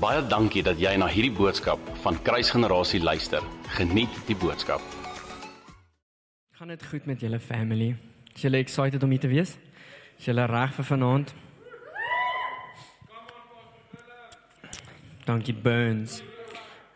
Baie 0.00 0.22
dankie 0.24 0.62
dat 0.64 0.78
jy 0.80 0.94
na 0.96 1.04
hierdie 1.12 1.34
boodskap 1.36 1.80
van 2.00 2.16
Kruisgenerasie 2.24 3.02
luister. 3.04 3.44
Geniet 3.76 4.14
die 4.24 4.36
boodskap. 4.40 4.80
Gaan 6.56 6.72
dit 6.72 6.84
goed 6.88 7.04
met 7.04 7.20
julle 7.20 7.36
family? 7.36 7.90
Is 8.32 8.46
julle 8.46 8.62
excited 8.64 9.02
om 9.04 9.12
hier 9.12 9.20
te 9.20 9.28
wees? 9.28 9.58
Is 10.16 10.30
julle 10.30 10.46
reg 10.48 10.72
vir 10.78 10.86
vanaand? 10.88 11.34
Dankie 15.28 15.52
Burns. 15.52 16.22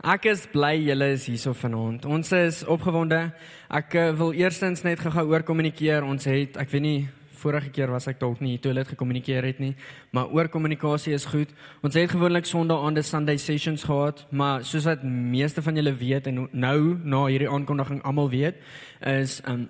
Ek 0.00 0.30
is 0.32 0.46
bly 0.48 0.78
julle 0.86 1.10
is 1.18 1.28
hierso 1.28 1.52
vanaand. 1.52 2.08
Ons 2.08 2.32
is 2.32 2.62
opgewonde. 2.64 3.20
Ek 3.68 3.98
eh, 4.00 4.14
wil 4.16 4.32
eerstens 4.32 4.80
net 4.80 5.04
gou-gou 5.04 5.26
oor 5.34 5.44
kommunikeer. 5.44 6.08
Ons 6.08 6.24
het, 6.24 6.56
ek 6.56 6.72
weet 6.72 6.86
nie 6.88 6.98
vorige 7.44 7.70
keer 7.74 7.92
was 7.92 8.08
ek 8.10 8.20
dalk 8.22 8.40
nie 8.40 8.56
toilet 8.62 8.88
gekommunikeer 8.94 9.44
het 9.44 9.60
nie, 9.62 9.74
maar 10.16 10.32
oor 10.32 10.48
kommunikasie 10.48 11.14
is 11.14 11.28
goed. 11.30 11.52
Ons 11.84 11.94
het 11.98 12.10
gewoonlik 12.10 12.48
Sondae-aande 12.48 13.04
Sunday 13.04 13.38
sessions 13.38 13.84
gehad, 13.84 14.24
maar 14.32 14.64
soos 14.64 14.88
wat 14.88 15.04
meeste 15.04 15.62
van 15.62 15.76
julle 15.76 15.94
weet 16.00 16.28
en 16.30 16.46
nou 16.52 16.78
na 17.04 17.24
hierdie 17.26 17.50
aankondiging 17.50 18.02
almal 18.02 18.30
weet, 18.32 18.60
is 19.00 19.40
um 19.48 19.68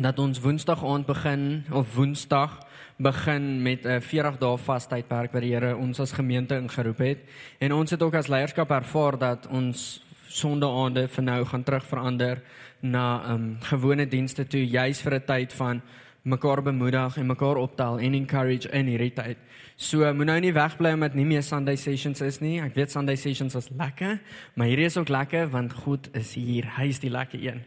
dat 0.00 0.18
ons 0.18 0.40
Woensdag 0.40 0.80
aand 0.88 1.04
begin 1.06 1.64
of 1.70 1.90
Woensdag 1.94 2.54
begin 2.96 3.62
met 3.62 3.84
'n 3.84 4.00
40 4.00 4.38
dae 4.38 4.56
vastydperk 4.56 5.32
wat 5.32 5.42
die 5.42 5.52
Here 5.52 5.76
ons 5.76 6.00
as 6.00 6.12
gemeente 6.12 6.56
ingeroep 6.56 6.98
het. 6.98 7.18
En 7.58 7.72
ons 7.72 7.90
het 7.90 8.02
ook 8.02 8.14
as 8.14 8.28
leierskap 8.28 8.70
ervaar 8.70 9.18
dat 9.18 9.46
ons 9.46 10.02
Sondae-aande 10.28 11.08
vir 11.08 11.24
nou 11.24 11.44
gaan 11.44 11.62
terug 11.62 11.84
verander 11.84 12.42
na 12.80 13.32
um 13.32 13.56
gewone 13.60 14.06
dienste 14.08 14.46
toe 14.46 14.64
juis 14.66 15.02
vir 15.02 15.14
'n 15.14 15.24
tyd 15.26 15.52
van 15.52 15.82
mekaar 16.22 16.62
bemoedig 16.62 17.16
en 17.16 17.26
mekaar 17.26 17.56
optel 17.56 17.98
en 17.98 18.14
encourage 18.14 18.70
in 18.70 18.86
hierdie 18.86 19.12
tyd. 19.12 19.38
So 19.76 20.06
moet 20.14 20.28
nou 20.28 20.38
nie 20.40 20.52
wegbly 20.54 20.92
omdat 20.94 21.14
nie 21.18 21.26
meer 21.26 21.42
Sunday 21.42 21.76
sessions 21.76 22.20
is 22.22 22.38
nie. 22.40 22.60
Ek 22.62 22.76
weet 22.78 22.92
Sunday 22.92 23.16
sessions 23.16 23.56
was 23.58 23.70
lekker, 23.74 24.20
maar 24.54 24.70
hierdie 24.70 24.86
is 24.86 24.96
ook 24.96 25.10
lekker 25.10 25.50
want 25.50 25.74
God 25.82 26.08
is 26.18 26.34
hier. 26.38 26.68
Hy 26.76 26.88
is 26.92 27.02
die 27.02 27.10
lekker 27.10 27.42
een. 27.42 27.62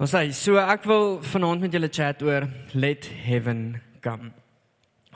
Ons 0.00 0.14
sê 0.16 0.26
so 0.36 0.60
ek 0.60 0.84
wil 0.88 1.18
vanaand 1.32 1.64
met 1.64 1.74
julle 1.76 1.90
chat 1.92 2.22
oor 2.24 2.48
let 2.72 3.08
heaven 3.24 3.80
come. 4.04 4.32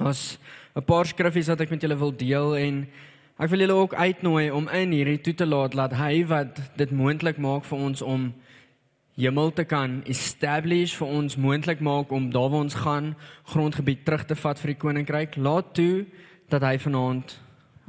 Ons 0.01 0.39
'n 0.77 0.83
paar 0.83 1.07
skriffies 1.07 1.49
wat 1.49 1.61
ek 1.61 1.71
met 1.71 1.83
julle 1.83 1.97
wil 1.97 2.13
deel 2.13 2.57
en 2.57 2.87
ek 3.39 3.51
wil 3.51 3.61
julle 3.61 3.77
ook 3.81 3.95
uitnooi 3.95 4.51
om 4.51 4.69
in 4.69 4.91
hierdie 4.91 5.21
toe 5.21 5.35
te 5.35 5.47
laat 5.47 5.75
laat 5.75 5.93
hy 5.93 6.25
wat 6.27 6.61
dit 6.77 6.91
moontlik 6.91 7.39
maak 7.39 7.65
vir 7.65 7.79
ons 7.79 8.03
om 8.03 8.33
hemel 9.17 9.53
te 9.53 9.65
kan 9.65 10.01
establish 10.11 10.97
vir 10.99 11.07
ons 11.07 11.37
moontlik 11.37 11.81
maak 11.81 12.11
om 12.13 12.31
daar 12.33 12.51
waar 12.51 12.67
ons 12.67 12.75
gaan 12.75 13.15
grondgebied 13.53 14.05
terug 14.05 14.25
te 14.27 14.35
vat 14.35 14.59
vir 14.59 14.75
die 14.75 14.81
koninkryk. 14.81 15.37
Laat 15.37 15.75
toe 15.75 16.07
dat 16.51 16.63
hy 16.63 16.79
vanaand 16.79 17.39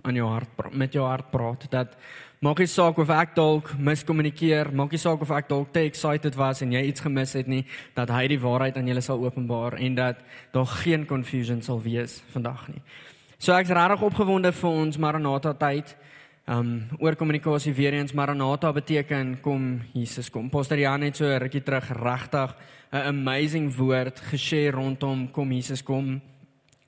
aan 0.05 0.15
jou 0.15 0.27
hart 0.29 0.69
met 0.71 0.93
jou 0.93 1.05
hart 1.05 1.31
praat. 1.31 1.65
Dat 1.71 1.97
maak 2.45 2.61
nie 2.61 2.69
saak 2.69 2.99
of 3.01 3.09
ek 3.09 3.33
dalk 3.35 3.71
miskommunikeer, 3.81 4.69
maak 4.75 4.93
nie 4.93 5.01
saak 5.01 5.21
of 5.25 5.33
ek 5.33 5.49
dalk 5.49 5.73
te 5.73 5.85
excited 5.89 6.37
was 6.37 6.61
en 6.61 6.75
jy 6.75 6.83
iets 6.91 7.01
gemis 7.01 7.33
het 7.33 7.49
nie, 7.49 7.63
dat 7.97 8.11
hy 8.13 8.27
die 8.29 8.41
waarheid 8.41 8.77
aan 8.77 8.87
julle 8.91 9.01
sal 9.01 9.23
openbaar 9.25 9.79
en 9.81 9.97
dat 9.97 10.21
daar 10.53 10.69
geen 10.83 11.07
confusion 11.09 11.61
sal 11.65 11.81
wees 11.81 12.21
vandag 12.35 12.67
nie. 12.69 12.81
So 13.39 13.55
ek's 13.57 13.73
regtig 13.73 14.05
opgewonde 14.05 14.53
vir 14.55 14.69
ons 14.85 14.97
Maranatha 15.01 15.55
tyd. 15.59 15.95
Um 16.45 16.83
oor 17.01 17.15
kommunikasie 17.17 17.71
weer 17.73 17.95
eens 17.97 18.13
Maranatha 18.13 18.69
beteken 18.71 19.39
kom 19.41 19.79
Jesus 19.93 20.29
kom. 20.29 20.49
Pastor 20.53 20.77
Jan 20.77 21.01
het 21.01 21.17
so 21.17 21.25
'n 21.25 21.39
rukkie 21.41 21.63
terug 21.63 21.89
regtig 21.89 22.55
'n 22.91 23.07
amazing 23.07 23.75
woord 23.75 24.19
geshare 24.19 24.71
rondom 24.71 25.31
kom 25.31 25.51
Jesus 25.51 25.81
kom 25.83 26.21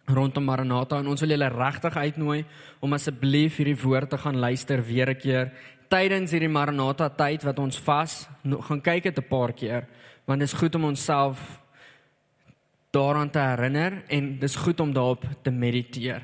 rondom 0.06 0.44
Maranatha 0.44 1.00
en 1.00 1.08
ons 1.08 1.22
wil 1.22 1.30
julle 1.30 1.50
regtig 1.50 1.96
uitnooi 1.96 2.46
om 2.80 2.94
asseblief 2.94 3.58
hierdie 3.58 3.82
woord 3.82 4.10
te 4.10 4.18
gaan 4.18 4.38
luister 4.38 4.86
weer 4.86 5.10
'n 5.10 5.18
keer 5.18 5.52
tydens 5.90 6.32
hierdie 6.32 6.50
Maranatha 6.50 7.10
tyd 7.10 7.44
wat 7.44 7.60
ons 7.60 7.80
vas 7.80 8.30
gaan 8.44 8.82
kyk 8.82 9.04
dit 9.04 9.18
'n 9.18 9.28
paar 9.28 9.54
keer 9.54 9.88
want 10.26 10.40
dit 10.40 10.48
is 10.48 10.60
goed 10.60 10.76
om 10.76 10.84
onsself 10.84 11.60
daaraan 12.92 13.30
te 13.30 13.40
herinner 13.40 14.04
en 14.08 14.40
dis 14.40 14.56
goed 14.56 14.80
om 14.80 14.94
daarop 14.94 15.26
te 15.44 15.52
mediteer. 15.52 16.24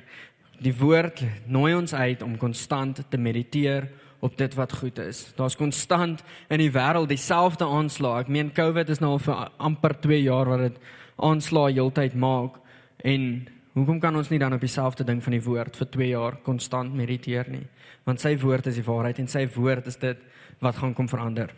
Die 0.64 0.76
woord 0.80 1.20
nooi 1.52 1.74
ons 1.76 1.92
uit 1.94 2.22
om 2.24 2.38
konstant 2.40 3.02
te 3.10 3.18
mediteer 3.20 3.90
op 4.24 4.38
dit 4.40 4.54
wat 4.56 4.74
goed 4.80 5.00
is. 5.04 5.26
Daar's 5.36 5.58
konstant 5.60 6.22
in 6.48 6.62
die 6.62 6.72
wêreld 6.72 7.10
dieselfde 7.12 7.68
aanslag. 7.68 8.24
Ek 8.24 8.32
meen 8.32 8.54
COVID 8.56 8.92
is 8.94 9.02
nou 9.04 9.18
al 9.18 9.24
vir 9.26 9.42
amper 9.60 9.98
2 10.06 10.22
jaar 10.24 10.48
wat 10.48 10.64
dit 10.64 10.78
aanslag 11.20 11.74
heeltyd 11.76 12.16
maak 12.16 12.62
en 13.04 13.26
hoekom 13.74 14.00
kan 14.00 14.16
ons 14.16 14.30
nie 14.32 14.40
dan 14.40 14.56
op 14.56 14.64
dieselfde 14.64 15.04
ding 15.04 15.20
van 15.24 15.36
die 15.36 15.44
woord 15.44 15.76
vir 15.76 15.90
2 15.98 16.08
jaar 16.14 16.38
konstant 16.46 16.96
mediteer 16.96 17.50
nie? 17.52 17.66
Want 18.08 18.24
sy 18.24 18.38
woord 18.40 18.70
is 18.72 18.80
die 18.80 18.88
waarheid 18.88 19.20
en 19.20 19.28
sy 19.28 19.44
woord 19.58 19.90
is 19.92 20.00
dit 20.00 20.22
wat 20.64 20.80
gaan 20.80 20.96
kom 20.96 21.10
verander. 21.12 21.52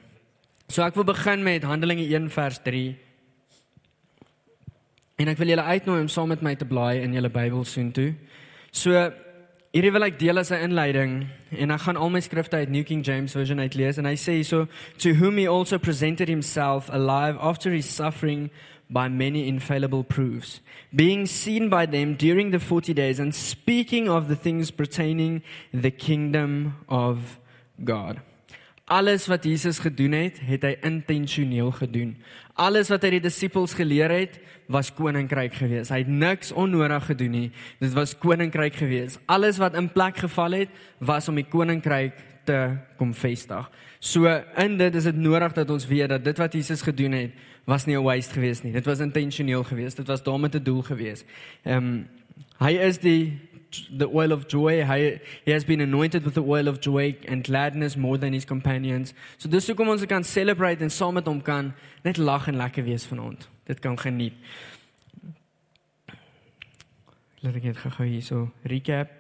So 0.66 0.82
ek 0.82 0.98
wil 0.98 1.06
begin 1.06 1.44
met 1.46 1.68
Handelinge 1.68 2.08
1 2.10 2.32
vers 2.34 2.58
3. 2.66 2.88
En 5.22 5.30
ek 5.30 5.38
wil 5.38 5.54
julle 5.54 5.70
uitnooi 5.70 6.00
om 6.02 6.10
saam 6.10 6.34
met 6.34 6.42
my 6.42 6.56
te 6.58 6.66
blaai 6.66 7.04
in 7.04 7.14
julle 7.14 7.30
Bybel 7.30 7.62
soontoe. 7.70 8.16
So 8.75 8.91
hierdie 9.72 9.91
wil 9.96 10.03
ek 10.03 10.18
deel 10.19 10.40
as 10.40 10.52
'n 10.52 10.68
inleiding 10.68 11.13
en 11.52 11.72
ek 11.72 11.81
gaan 11.88 11.96
al 11.96 12.09
my 12.09 12.19
skrifte 12.19 12.59
uit 12.59 12.69
New 12.69 12.84
King 12.84 13.03
James 13.08 13.31
Version 13.31 13.59
uitlees 13.59 13.97
en 13.97 14.06
hy 14.06 14.16
sê 14.19 14.44
so 14.44 14.68
to 15.00 15.13
whom 15.13 15.38
he 15.38 15.47
also 15.47 15.80
presented 15.80 16.28
himself 16.28 16.90
alive 16.91 17.38
after 17.40 17.72
his 17.72 17.88
suffering 17.88 18.50
by 18.90 19.08
many 19.08 19.47
infallible 19.47 20.03
proofs 20.03 20.59
being 20.94 21.25
seen 21.25 21.69
by 21.69 21.86
them 21.86 22.16
during 22.16 22.52
the 22.52 22.59
40 22.59 22.94
days 22.94 23.19
and 23.19 23.34
speaking 23.34 24.09
of 24.09 24.28
the 24.28 24.36
things 24.36 24.72
pertaining 24.72 25.42
the 25.74 25.92
kingdom 25.92 26.75
of 26.90 27.40
God 27.81 28.19
Alles 28.85 29.25
wat 29.28 29.44
Jesus 29.44 29.79
gedoen 29.81 30.12
het, 30.13 30.38
het 30.46 30.62
hy 30.62 30.75
intentioneel 30.85 31.72
gedoen. 31.73 32.12
Alles 32.53 32.91
wat 32.94 33.01
hy 33.01 33.16
die 33.16 33.23
disippels 33.23 33.73
geleer 33.73 34.12
het, 34.13 34.38
was 34.69 34.91
koninkryk 34.94 35.57
gewees. 35.57 35.90
Hy 35.90 36.03
het 36.03 36.12
niks 36.12 36.51
onnodig 36.53 37.07
gedoen 37.09 37.34
nie. 37.34 37.50
Dit 37.81 37.95
was 37.97 38.13
koninkryk 38.18 38.78
gewees. 38.78 39.18
Alles 39.25 39.57
wat 39.62 39.74
in 39.78 39.90
plek 39.90 40.22
geval 40.22 40.59
het, 40.62 40.69
was 41.01 41.29
om 41.29 41.41
die 41.41 41.47
koninkryk 41.50 42.13
te 42.45 42.59
kom 43.00 43.13
vestig. 43.18 43.66
So 44.00 44.29
in 44.62 44.78
dit 44.78 44.95
is 44.95 45.09
dit 45.09 45.18
nodig 45.18 45.57
dat 45.57 45.69
ons 45.74 45.88
weet 45.90 46.12
dat 46.13 46.24
dit 46.24 46.38
wat 46.38 46.53
Jesus 46.53 46.85
gedoen 46.85 47.18
het, 47.18 47.31
was 47.66 47.85
nie 47.85 47.97
'n 47.97 48.03
waste 48.03 48.34
gewees 48.34 48.62
nie. 48.62 48.72
Dit 48.72 48.85
was 48.85 49.00
intentioneel 49.00 49.63
gewees. 49.63 49.95
Dit 49.95 50.07
was 50.07 50.24
daarmee 50.24 50.50
te 50.50 50.62
doel 50.62 50.81
gewees. 50.81 51.25
Ehm 51.63 51.78
um, 51.78 52.07
hy 52.59 52.78
is 52.78 53.00
die 53.00 53.40
the 53.90 54.08
oil 54.08 54.31
of 54.31 54.47
joy. 54.47 54.84
He 55.46 55.52
has 55.52 55.66
been 55.66 55.81
anointed 55.81 56.24
with 56.25 56.36
the 56.36 56.44
oil 56.44 56.68
of 56.68 56.80
joy 56.80 57.16
and 57.28 57.44
gladness 57.44 57.96
more 57.96 58.18
than 58.18 58.34
his 58.34 58.46
companions. 58.46 59.13
So 59.38 59.50
dis 59.50 59.68
hoekom 59.68 59.90
ons 59.94 60.06
kan 60.06 60.24
celebrate 60.24 60.81
en 60.81 60.90
saam 60.90 61.13
met 61.19 61.28
hom 61.28 61.41
kan 61.41 61.74
net 62.03 62.18
lag 62.18 62.47
en 62.47 62.58
lekker 62.62 62.86
wees 62.86 63.06
vanaand. 63.06 63.47
Dit 63.66 63.81
kan 63.81 63.97
geniet. 64.00 64.34
Laat 67.41 67.59
ek 67.59 67.69
net 67.69 67.78
gou 67.78 68.08
hier 68.08 68.24
so 68.25 68.50
recap. 68.66 69.12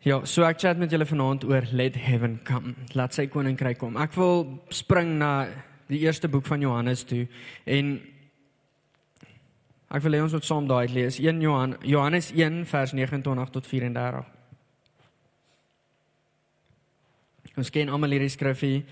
Ja, 0.00 0.22
so 0.24 0.46
ek 0.48 0.62
chat 0.62 0.78
met 0.80 0.92
julle 0.92 1.04
vanaand 1.04 1.44
oor 1.44 1.66
let 1.76 1.98
heaven 2.00 2.38
come. 2.48 2.72
Laat 2.96 3.12
sy 3.16 3.26
koninkryk 3.28 3.82
kom. 3.82 3.98
Ek 4.00 4.14
wil 4.16 4.46
spring 4.72 5.18
na 5.20 5.50
die 5.90 6.00
eerste 6.06 6.30
boek 6.32 6.46
van 6.48 6.62
Johannes 6.64 7.04
toe 7.04 7.26
en 7.68 7.98
Ek 9.90 10.04
wil 10.06 10.14
hê 10.14 10.20
ons 10.22 10.34
moet 10.36 10.46
saam 10.46 10.66
daai 10.70 10.86
lees. 10.94 11.16
1 11.18 11.40
Johan, 11.42 11.72
Johannes 11.82 12.28
1 12.30 12.60
vers 12.70 12.92
29 12.94 13.50
tot 13.50 13.66
34. 13.66 14.20
Ons 17.58 17.72
ken 17.74 17.90
almal 17.90 18.14
hierdie 18.14 18.30
skrifgie 18.30 18.84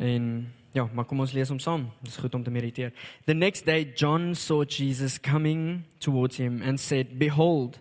en 0.00 0.46
ja, 0.72 0.86
maar 0.94 1.04
kom 1.08 1.20
ons 1.20 1.34
lees 1.36 1.52
hom 1.52 1.60
saam. 1.60 1.84
Dit 2.00 2.14
is 2.14 2.20
goed 2.22 2.32
om 2.38 2.46
te 2.46 2.54
mediteer. 2.54 2.94
The 3.28 3.36
next 3.36 3.68
day 3.68 3.90
John 3.92 4.32
saw 4.34 4.64
Jesus 4.64 5.18
coming 5.20 5.84
towards 6.00 6.40
him 6.40 6.62
and 6.62 6.80
said, 6.80 7.18
"Behold, 7.18 7.78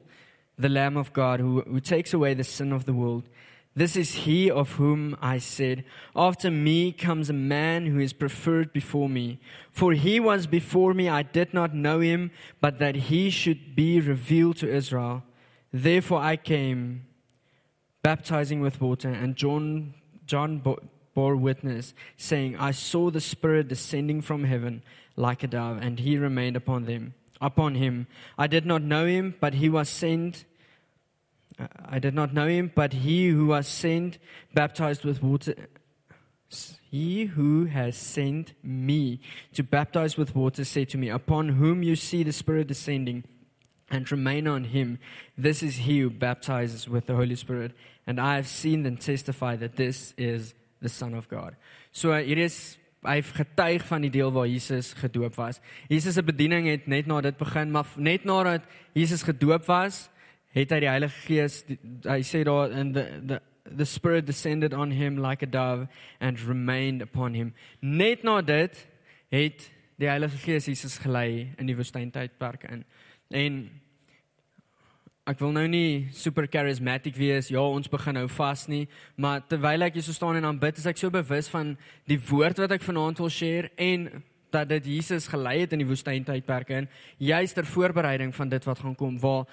the 0.60 0.70
Lamb 0.70 0.98
of 0.98 1.14
God 1.14 1.40
who, 1.40 1.64
who 1.64 1.80
takes 1.80 2.14
away 2.14 2.36
the 2.36 2.44
sin 2.44 2.74
of 2.74 2.84
the 2.84 2.94
world." 2.94 3.30
This 3.78 3.96
is 3.96 4.26
he 4.26 4.50
of 4.50 4.72
whom 4.72 5.16
I 5.22 5.38
said, 5.38 5.86
After 6.16 6.50
me 6.50 6.92
comes 6.92 7.30
a 7.30 7.34
man 7.34 7.86
who 7.86 8.00
is 8.00 8.12
preferred 8.12 8.74
before 8.74 9.08
me. 9.08 9.40
For 9.72 9.94
he 9.94 10.20
was 10.20 10.48
before 10.48 10.96
me, 10.96 11.08
I 11.08 11.22
did 11.22 11.54
not 11.54 11.76
know 11.76 12.00
him, 12.00 12.32
but 12.60 12.80
that 12.80 12.96
he 12.96 13.30
should 13.30 13.76
be 13.76 14.02
revealed 14.02 14.58
to 14.58 14.68
Israel. 14.68 15.22
Therefore 15.72 16.22
I 16.22 16.38
came, 16.38 17.06
baptizing 18.02 18.62
with 18.62 18.82
water, 18.82 19.10
and 19.10 19.36
John, 19.36 19.94
John 20.26 20.58
bore 21.14 21.36
witness, 21.36 21.94
saying, 22.16 22.58
I 22.58 22.72
saw 22.72 23.12
the 23.12 23.22
Spirit 23.22 23.68
descending 23.68 24.22
from 24.24 24.46
heaven 24.46 24.82
like 25.16 25.44
a 25.44 25.48
dove, 25.48 25.78
and 25.84 26.00
he 26.00 26.18
remained 26.18 26.56
upon 26.56 26.86
them. 26.86 27.14
Upon 27.40 27.76
him. 27.76 28.08
I 28.40 28.48
did 28.48 28.66
not 28.66 28.82
know 28.82 29.06
him, 29.06 29.36
but 29.40 29.54
he 29.54 29.70
was 29.70 29.88
sent 29.88 30.46
I 31.86 32.00
did 32.00 32.14
not 32.14 32.34
know 32.34 32.48
him, 32.48 32.72
but 32.74 32.94
he 32.94 33.30
who 33.30 33.48
was 33.48 33.68
sent 33.68 34.20
baptized 34.54 35.04
with 35.04 35.24
water. 35.24 35.56
He 36.90 37.26
who 37.26 37.66
has 37.66 37.98
sent 37.98 38.54
me 38.64 39.20
to 39.54 39.64
baptize 39.64 40.18
with 40.18 40.36
water 40.36 40.64
said 40.64 40.90
to 40.90 40.98
me, 40.98 41.10
Upon 41.10 41.50
whom 41.50 41.84
you 41.84 41.96
see 41.96 42.24
the 42.24 42.32
Spirit 42.32 42.68
descending 42.68 43.24
and 43.90 44.10
remain 44.12 44.48
on 44.48 44.66
him. 44.66 45.00
This 45.38 45.64
is 45.64 45.78
he 45.78 46.00
who 46.00 46.10
baptizes 46.10 46.88
with 46.88 47.06
the 47.06 47.16
Holy 47.16 47.36
Spirit, 47.36 47.72
and 48.06 48.20
I 48.20 48.36
have 48.36 48.48
seen 48.48 48.86
and 48.86 49.00
testify 49.00 49.56
that 49.58 49.76
this 49.76 50.14
is 50.18 50.54
the 50.82 50.90
Son 50.90 51.14
of 51.14 51.28
God. 51.30 51.56
So 51.92 52.14
hier 52.14 52.38
is 52.38 52.78
hy 53.08 53.22
getuig 53.22 53.86
van 53.88 54.04
die 54.04 54.12
deel 54.12 54.32
waar 54.36 54.48
Jesus 54.50 54.92
gedoop 54.98 55.38
was. 55.40 55.62
Jesus 55.88 56.18
se 56.18 56.24
bediening 56.26 56.68
het 56.68 56.88
net 56.92 57.08
na 57.08 57.22
dit 57.22 57.38
begin, 57.40 57.72
maar 57.72 57.88
net 57.96 58.26
nadat 58.28 58.66
Jesus 58.98 59.24
gedoop 59.24 59.68
was, 59.70 60.08
het 60.58 60.74
hy 60.74 60.82
die 60.84 60.90
Heilige 60.90 61.22
Gees 61.28 61.62
hy 62.08 62.22
sê 62.26 62.44
daar 62.48 62.74
in 62.74 62.94
the 62.96 63.06
the 63.28 63.42
the 63.68 63.86
spirit 63.86 64.26
descended 64.26 64.74
on 64.74 64.92
him 64.92 65.18
like 65.18 65.44
a 65.44 65.46
dove 65.46 65.88
and 66.20 66.40
remained 66.40 67.02
upon 67.02 67.34
him. 67.34 67.54
Net 67.82 68.24
na 68.24 68.42
dit 68.42 68.88
het 69.30 69.72
die 70.00 70.08
Heilige 70.08 70.38
Gees 70.38 70.66
Jesus 70.66 70.98
gelei 70.98 71.54
in 71.58 71.68
die 71.68 71.76
woestyntydperk 71.76 72.64
in. 72.72 72.86
En 73.34 73.60
ek 75.28 75.42
wil 75.44 75.52
nou 75.52 75.66
nie 75.68 76.08
super 76.16 76.48
charismatic 76.48 77.18
wees. 77.20 77.50
Ja, 77.52 77.62
ons 77.66 77.92
begin 77.92 78.16
nou 78.16 78.28
vas 78.32 78.64
nie, 78.72 78.86
maar 79.20 79.44
terwyl 79.50 79.84
ek 79.90 80.00
hier 80.00 80.06
so 80.06 80.16
staan 80.16 80.40
en 80.40 80.48
aanbid, 80.48 80.80
is 80.80 80.88
ek 80.88 81.02
so 81.02 81.12
bewus 81.12 81.52
van 81.52 81.76
die 82.08 82.20
woord 82.30 82.64
wat 82.64 82.78
ek 82.78 82.86
vanaand 82.86 83.20
wil 83.20 83.32
share 83.34 83.74
en 83.76 84.08
dat 84.56 84.70
dit 84.72 84.86
Jesus 84.96 85.28
gelei 85.28 85.58
het 85.66 85.74
in 85.76 85.84
die 85.84 85.90
woestyntydperk 85.90 86.70
in, 86.72 86.88
juis 87.20 87.52
ter 87.52 87.68
voorbereiding 87.68 88.32
van 88.36 88.48
dit 88.50 88.64
wat 88.64 88.80
gaan 88.80 88.96
kom 88.96 89.18
waar 89.20 89.44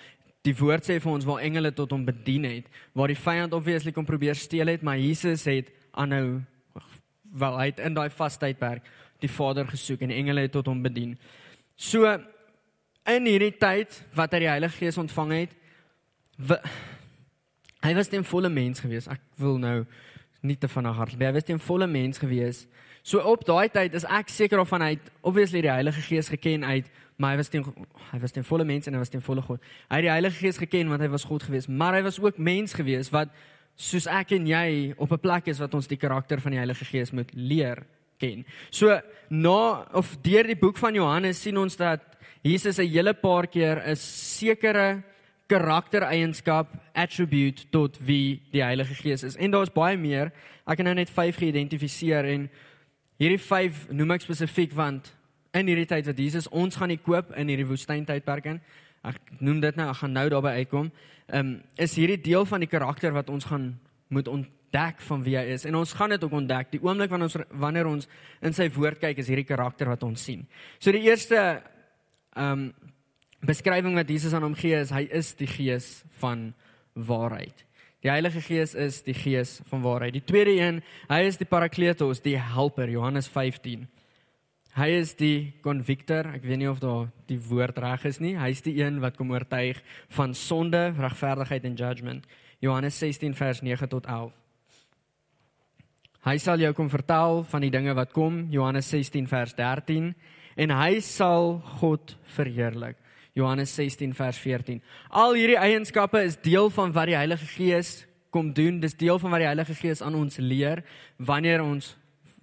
Die 0.45 0.57
woord 0.57 0.85
sê 0.85 0.99
vir 1.01 1.13
ons 1.13 1.25
waar 1.25 1.41
engele 1.41 1.73
tot 1.73 1.91
hom 1.95 2.05
bedien 2.05 2.45
het, 2.45 2.67
waar 2.93 3.09
die 3.09 3.17
vyand 3.19 3.55
obviously 3.57 3.93
kom 3.93 4.05
probeer 4.05 4.37
steel 4.37 4.69
het, 4.69 4.83
maar 4.83 4.99
Jesus 5.01 5.47
het 5.49 5.71
aanhou 5.97 6.43
wel 7.35 7.59
uit 7.59 7.81
in 7.81 7.95
daai 7.97 8.11
vastydperk 8.11 8.85
die 9.25 9.31
Vader 9.31 9.67
gesoek 9.67 10.05
en 10.05 10.13
engele 10.13 10.45
het 10.45 10.53
tot 10.53 10.69
hom 10.69 10.83
bedien. 10.85 11.17
So 11.77 12.05
in 13.09 13.29
hierdie 13.29 13.55
tyd 13.57 13.97
wat 14.17 14.35
hy 14.37 14.45
die 14.45 14.53
Heilige 14.53 14.79
Gees 14.83 15.01
ontvang 15.01 15.33
het, 15.33 15.57
hy 17.85 17.95
was 17.95 18.13
'n 18.13 18.25
volle 18.25 18.49
mens 18.49 18.81
gewees. 18.81 19.09
Ek 19.09 19.21
wil 19.37 19.59
nou 19.59 19.87
nie 20.43 20.57
te 20.57 20.69
van 20.69 20.85
hart. 20.85 21.19
Hy 21.19 21.33
was 21.33 21.49
'n 21.49 21.59
volle 21.59 21.87
mens 21.87 22.19
gewees. 22.19 22.67
So 23.03 23.19
op 23.19 23.45
daai 23.45 23.69
tyd 23.69 23.95
is 23.95 24.05
ek 24.05 24.29
seker 24.29 24.59
of 24.59 24.69
van 24.69 24.81
hy 24.81 24.99
obviously 25.23 25.61
die 25.61 25.71
Heilige 25.71 26.01
Gees 26.01 26.29
geken 26.29 26.65
uit 26.65 26.87
maar 27.17 27.35
hy 27.35 27.37
was 27.37 27.49
teen 27.49 27.65
hy 28.11 28.19
was 28.21 28.33
teen 28.33 28.45
volle 28.45 28.65
mens 28.65 28.87
en 28.87 28.95
hy 28.95 28.99
was 28.99 29.13
teen 29.13 29.23
volle 29.23 29.43
God. 29.43 29.61
Hy 29.89 30.01
het 30.01 30.07
die 30.09 30.13
Heilige 30.13 30.41
Gees 30.43 30.59
geken 30.59 30.89
want 30.89 31.03
hy 31.05 31.09
was 31.13 31.25
God 31.25 31.43
gewees, 31.43 31.69
maar 31.69 31.95
hy 31.95 32.03
was 32.03 32.21
ook 32.21 32.39
mens 32.39 32.75
gewees 32.75 33.11
wat 33.15 33.35
soos 33.75 34.07
ek 34.07 34.33
en 34.37 34.47
jy 34.47 34.95
op 34.99 35.13
'n 35.13 35.19
plek 35.19 35.49
is 35.49 35.59
wat 35.59 35.75
ons 35.75 35.87
die 35.87 35.99
karakter 35.99 36.41
van 36.41 36.53
die 36.53 36.59
Heilige 36.59 36.85
Gees 36.85 37.13
moet 37.13 37.31
leer 37.35 37.87
ken. 38.19 38.45
So 38.71 39.01
na 39.31 39.87
of 39.93 40.17
deur 40.23 40.47
die 40.47 40.59
boek 40.59 40.79
van 40.79 40.95
Johannes 40.95 41.41
sien 41.43 41.57
ons 41.57 41.77
dat 41.77 42.01
Jesus 42.43 42.79
'n 42.79 42.89
hele 42.89 43.15
paar 43.15 43.47
keer 43.47 43.83
'n 43.87 43.97
sekere 43.97 45.03
karaktereienskap 45.47 46.73
attribute 46.95 47.67
tot 47.71 47.99
wie 48.01 48.43
die 48.53 48.63
Heilige 48.63 48.95
Gees 48.95 49.23
is. 49.23 49.37
En 49.37 49.51
daar's 49.51 49.73
baie 49.73 49.97
meer. 49.97 50.33
Ek 50.67 50.79
het 50.79 50.87
nou 50.87 50.95
net 50.95 51.11
5 51.11 51.37
geïdentifiseer 51.37 52.25
en 52.25 52.51
hierdie 53.21 53.39
5 53.39 53.89
noem 53.91 54.11
ek 54.17 54.25
spesifiek 54.25 54.73
want 54.73 55.13
in 55.55 55.71
hierdie 55.71 55.89
tyd 55.89 56.09
wat 56.11 56.19
Jesus 56.19 56.49
ons 56.51 56.77
gaan 56.77 56.91
nie 56.91 57.01
koop 57.01 57.33
in 57.39 57.51
hierdie 57.51 57.69
woestyntydperk 57.69 58.51
in. 58.51 58.61
Ek 59.07 59.19
noem 59.39 59.61
dit 59.63 59.77
nou, 59.79 59.89
ek 59.93 60.01
gaan 60.01 60.17
nou 60.17 60.29
daarby 60.33 60.55
uitkom. 60.63 60.91
Ehm 61.29 61.41
um, 61.41 61.53
is 61.81 61.95
hierdie 61.97 62.21
deel 62.21 62.47
van 62.49 62.61
die 62.65 62.71
karakter 62.71 63.15
wat 63.15 63.31
ons 63.33 63.47
gaan 63.49 63.75
moet 64.13 64.29
ontdek 64.29 65.01
van 65.09 65.23
wie 65.25 65.37
hy 65.39 65.45
is. 65.55 65.65
En 65.65 65.77
ons 65.79 65.93
gaan 65.93 66.13
dit 66.13 66.25
ook 66.25 66.33
ontdek. 66.33 66.73
Die 66.75 66.83
oomblik 66.83 67.11
wanneer 67.13 67.31
ons 67.31 67.39
wanneer 67.51 67.91
ons 67.91 68.09
in 68.43 68.57
sy 68.57 68.69
woord 68.75 69.01
kyk, 69.01 69.19
is 69.19 69.31
hierdie 69.33 69.49
karakter 69.49 69.89
wat 69.89 70.03
ons 70.03 70.25
sien. 70.25 70.47
So 70.79 70.93
die 70.93 71.07
eerste 71.07 71.39
ehm 72.35 72.51
um, 72.53 72.73
beskrywing 73.45 73.93
wat 73.95 74.09
Jesus 74.09 74.33
aan 74.33 74.43
hom 74.47 74.55
gee 74.57 74.73
is 74.73 74.91
hy 74.91 75.03
is 75.13 75.35
die 75.37 75.49
gees 75.49 76.03
van 76.21 76.55
waarheid. 76.95 77.65
Die 78.05 78.11
Heilige 78.13 78.41
Gees 78.41 78.75
is 78.75 79.03
die 79.05 79.15
gees 79.17 79.59
van 79.69 79.83
waarheid. 79.85 80.13
Die 80.13 80.25
tweede 80.25 80.53
een, 80.53 80.83
hy 81.09 81.21
is 81.25 81.39
die 81.41 81.49
Parakletos, 81.49 82.21
die 82.21 82.37
helper, 82.37 82.89
Johannes 82.89 83.29
15. 83.33 83.87
Hy 84.75 84.89
is 84.91 85.13
die 85.15 85.55
convictor. 85.63 86.27
Ek 86.35 86.43
weet 86.43 86.59
nie 86.59 86.71
of 86.71 86.81
daar 86.83 87.07
die 87.31 87.39
woord 87.39 87.77
reg 87.79 88.09
is 88.11 88.19
nie. 88.19 88.33
Hy 88.35 88.49
is 88.51 88.63
die 88.67 88.81
een 88.81 88.99
wat 89.05 89.15
kom 89.15 89.31
oortuig 89.31 89.79
van 90.17 90.35
sonde, 90.35 90.89
regverdigheid 90.99 91.69
en 91.69 91.77
judgment. 91.79 92.27
Johannes 92.59 92.99
16 92.99 93.37
vers 93.39 93.63
9 93.63 93.89
tot 93.93 94.09
11. 94.11 94.33
Hy 96.25 96.37
sal 96.41 96.59
jou 96.59 96.73
kom 96.75 96.89
vertel 96.91 97.45
van 97.47 97.63
die 97.63 97.71
dinge 97.71 97.95
wat 97.95 98.11
kom, 98.17 98.47
Johannes 98.51 98.89
16 98.91 99.29
vers 99.31 99.53
13, 99.55 100.15
en 100.57 100.71
hy 100.73 101.01
sal 101.05 101.59
God 101.79 102.17
verheerlik. 102.35 102.97
Johannes 103.37 103.75
16 103.77 104.15
vers 104.17 104.39
14. 104.41 104.81
Al 105.11 105.37
hierdie 105.39 105.59
eienskappe 105.61 106.23
is 106.25 106.39
deel 106.43 106.71
van 106.75 106.95
wat 106.97 107.11
die 107.11 107.19
Heilige 107.19 107.47
Gees 107.51 108.07
kom 108.35 108.51
doen. 108.55 108.81
Dis 108.83 108.97
deel 108.99 109.21
van 109.23 109.31
wat 109.35 109.43
die 109.45 109.51
Heilige 109.51 109.75
Gees 109.79 110.03
aan 110.03 110.17
ons 110.19 110.41
leer 110.43 110.83
wanneer 111.19 111.63
ons 111.63 111.93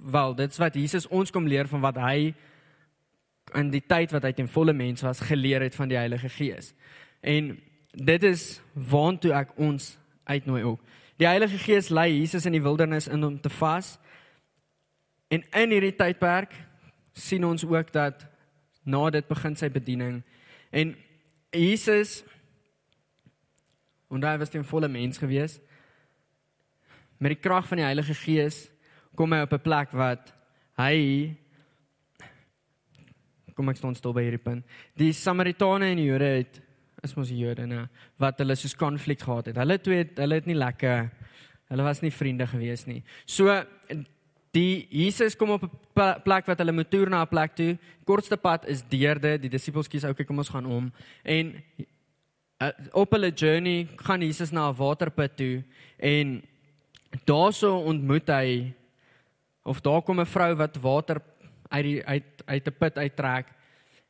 wel, 0.01 0.35
dit's 0.35 0.57
wat 0.57 0.75
Jesus 0.75 1.07
ons 1.07 1.31
kom 1.31 1.47
leer 1.47 1.67
van 1.67 1.81
wat 1.81 1.97
hy 2.01 2.33
in 3.57 3.69
die 3.71 3.83
tyd 3.83 4.13
wat 4.15 4.23
hy 4.23 4.31
ten 4.35 4.49
volle 4.49 4.73
mens 4.73 5.03
was 5.05 5.21
geleer 5.27 5.61
het 5.61 5.75
van 5.75 5.91
die 5.91 5.99
Heilige 5.99 6.29
Gees. 6.29 6.73
En 7.21 7.53
dit 7.91 8.23
is 8.23 8.61
waantoe 8.73 9.33
ek 9.35 9.53
ons 9.59 9.97
uitnooi 10.23 10.63
ook. 10.63 10.81
Die 11.19 11.27
Heilige 11.27 11.59
Gees 11.61 11.89
lei 11.89 12.09
Jesus 12.13 12.45
in 12.45 12.55
die 12.55 12.63
wildernis 12.63 13.07
in 13.11 13.23
om 13.23 13.39
te 13.41 13.49
vas. 13.49 13.97
En 15.29 15.43
in 15.43 15.75
hierdie 15.75 15.95
tydperk 15.95 16.55
sien 17.13 17.45
ons 17.45 17.65
ook 17.65 17.91
dat 17.93 18.25
na 18.83 19.09
dit 19.09 19.27
begin 19.27 19.55
sy 19.55 19.69
bediening 19.69 20.21
en 20.71 20.95
Jesus 21.51 22.21
en 24.11 24.23
hy 24.23 24.37
was 24.39 24.51
ten 24.51 24.65
volle 24.67 24.87
mens 24.91 25.19
gewees 25.19 25.59
met 27.19 27.35
die 27.35 27.43
krag 27.43 27.67
van 27.67 27.79
die 27.79 27.85
Heilige 27.85 28.15
Gees 28.17 28.63
kom 29.15 29.33
hy 29.33 29.41
op 29.41 29.53
'n 29.53 29.63
plek 29.63 29.91
wat 29.91 30.33
hy 30.77 31.35
kom 33.55 33.69
ek 33.69 33.77
staan 33.77 33.95
stil 33.95 34.13
by 34.13 34.23
hierdie 34.23 34.41
punt. 34.41 34.65
Die 34.97 35.13
Samaritane 35.13 35.91
en 35.91 35.97
die 35.97 36.07
Jode 36.07 36.29
het 36.39 36.61
is 37.03 37.15
mos 37.17 37.29
die 37.29 37.41
Jode 37.41 37.65
nou 37.67 37.87
wat 38.21 38.39
hulle 38.39 38.55
soos 38.55 38.75
konflik 38.77 39.21
gehad 39.21 39.51
het. 39.51 39.57
Hulle 39.57 39.77
twee 39.81 40.05
hulle 40.15 40.35
het 40.35 40.47
nie 40.49 40.57
lekker 40.57 41.11
hulle 41.71 41.83
was 41.83 42.01
nie 42.03 42.11
vriende 42.11 42.47
gewees 42.47 42.85
nie. 42.87 43.01
So 43.25 43.47
die 44.51 44.87
Jesus 44.91 45.37
kom 45.39 45.55
op 45.55 45.63
'n 45.63 46.21
plek 46.23 46.47
wat 46.47 46.59
hulle 46.59 46.71
moet 46.71 46.89
toer 46.89 47.09
na 47.09 47.23
'n 47.23 47.27
plek 47.27 47.55
toe. 47.55 47.77
Kortste 48.05 48.37
pad 48.37 48.67
is 48.67 48.83
deur 48.83 49.19
dit. 49.19 49.41
Die 49.41 49.49
disippels 49.49 49.87
kies 49.87 50.03
okay, 50.03 50.25
kom 50.25 50.37
ons 50.37 50.49
gaan 50.49 50.65
om. 50.65 50.91
En 51.23 51.63
uh, 52.61 52.69
op 52.91 53.11
hulle 53.11 53.31
journey 53.31 53.87
gaan 53.95 54.21
Jesus 54.21 54.51
na 54.51 54.69
'n 54.69 54.75
waterput 54.75 55.37
toe 55.37 55.63
en 55.97 56.43
daarso 57.25 57.77
ontmoet 57.77 58.27
hy 58.27 58.73
of 59.63 59.81
daar 59.81 60.01
kom 60.01 60.19
'n 60.19 60.25
vrou 60.25 60.55
wat 60.55 60.77
water 60.77 61.21
uit 61.69 61.83
die 61.83 62.05
uit 62.05 62.23
uit 62.45 62.67
'n 62.67 62.77
put 62.77 62.97
uittrek 62.97 63.47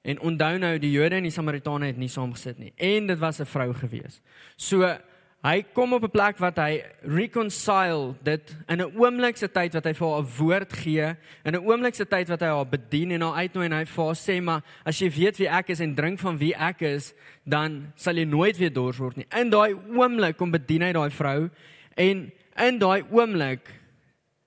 en 0.02 0.20
onthou 0.20 0.58
nou 0.58 0.78
die 0.80 0.92
Jode 0.92 1.16
en 1.16 1.24
die 1.24 1.32
Samaritane 1.32 1.86
het 1.86 1.98
nie 1.98 2.10
saam 2.10 2.34
gesit 2.34 2.58
nie 2.58 2.74
en 2.78 3.08
dit 3.08 3.20
was 3.20 3.40
'n 3.40 3.46
vrou 3.46 3.74
gewees. 3.74 4.22
So 4.58 4.98
hy 5.44 5.64
kom 5.74 5.94
op 5.94 6.04
'n 6.04 6.10
plek 6.10 6.38
wat 6.38 6.58
hy 6.58 6.84
reconcile 7.02 8.16
dit 8.24 8.56
in 8.68 8.82
'n 8.82 8.94
oomblik 8.98 9.38
se 9.38 9.48
tyd 9.48 9.74
wat 9.74 9.86
hy 9.86 9.94
vir 9.94 10.08
haar 10.08 10.22
'n 10.22 10.38
woord 10.38 10.74
gee, 10.74 11.16
in 11.46 11.56
'n 11.56 11.66
oomblik 11.66 11.96
se 11.96 12.06
tyd 12.06 12.28
wat 12.28 12.42
hy 12.42 12.48
haar 12.48 12.68
bedien 12.68 13.12
en 13.12 13.22
haar 13.22 13.36
uitnooi 13.36 13.66
en 13.66 13.78
hy 13.78 13.86
vir 13.86 14.06
haar 14.06 14.16
sê 14.16 14.42
maar 14.42 14.62
as 14.86 15.00
jy 15.00 15.10
weet 15.10 15.38
wie 15.38 15.50
ek 15.50 15.70
is 15.70 15.80
en 15.80 15.96
drink 15.96 16.20
van 16.20 16.38
wie 16.38 16.54
ek 16.56 16.82
is, 16.82 17.14
dan 17.46 17.92
sal 17.96 18.16
jy 18.16 18.26
nooit 18.26 18.58
weer 18.58 18.74
dors 18.74 18.98
word 18.98 19.18
nie. 19.18 19.28
In 19.32 19.50
daai 19.50 19.74
oomblik 19.74 20.38
kom 20.38 20.52
bedien 20.52 20.82
hy 20.82 20.92
daai 20.94 21.10
vrou 21.10 21.50
en 21.96 22.32
in 22.58 22.80
daai 22.80 23.04
oomblik 23.12 23.81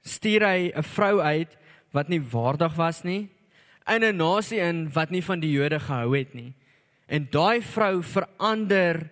stuur 0.04 0.42
hy 0.46 0.72
'n 0.74 0.82
vrou 0.82 1.20
uit 1.20 1.56
wat 1.92 2.08
nie 2.08 2.20
waardig 2.20 2.74
was 2.76 3.02
nie 3.04 3.30
in 3.86 4.02
'n 4.02 4.16
nasie 4.16 4.60
in 4.60 4.92
wat 4.92 5.10
nie 5.10 5.22
van 5.22 5.40
die 5.40 5.50
Jode 5.50 5.80
gehou 5.80 6.16
het 6.16 6.34
nie. 6.34 6.54
En 7.06 7.28
daai 7.30 7.62
vrou 7.62 8.02
verander 8.02 9.10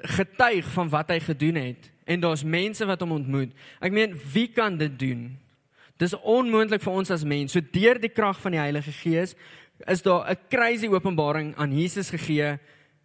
getuig 0.00 0.66
van 0.72 0.88
wat 0.88 1.08
hy 1.08 1.20
gedoen 1.20 1.54
het 1.54 1.90
en 2.04 2.20
daar's 2.20 2.44
mense 2.44 2.86
wat 2.86 3.00
hom 3.00 3.12
ontmoet. 3.12 3.52
Ek 3.80 3.92
meen, 3.92 4.20
wie 4.32 4.48
kan 4.48 4.76
dit 4.76 4.98
doen? 4.98 5.38
Dis 5.96 6.14
onmoontlik 6.14 6.82
vir 6.82 6.92
ons 6.92 7.10
as 7.10 7.24
mens. 7.24 7.52
So 7.52 7.60
deur 7.60 7.98
die 8.00 8.12
krag 8.12 8.40
van 8.40 8.52
die 8.52 8.60
Heilige 8.60 8.92
Gees 8.92 9.34
is 9.86 10.02
daar 10.02 10.30
'n 10.30 10.38
crazy 10.50 10.86
openbaring 10.86 11.54
aan 11.56 11.72
Jesus 11.72 12.10
gegee 12.10 12.58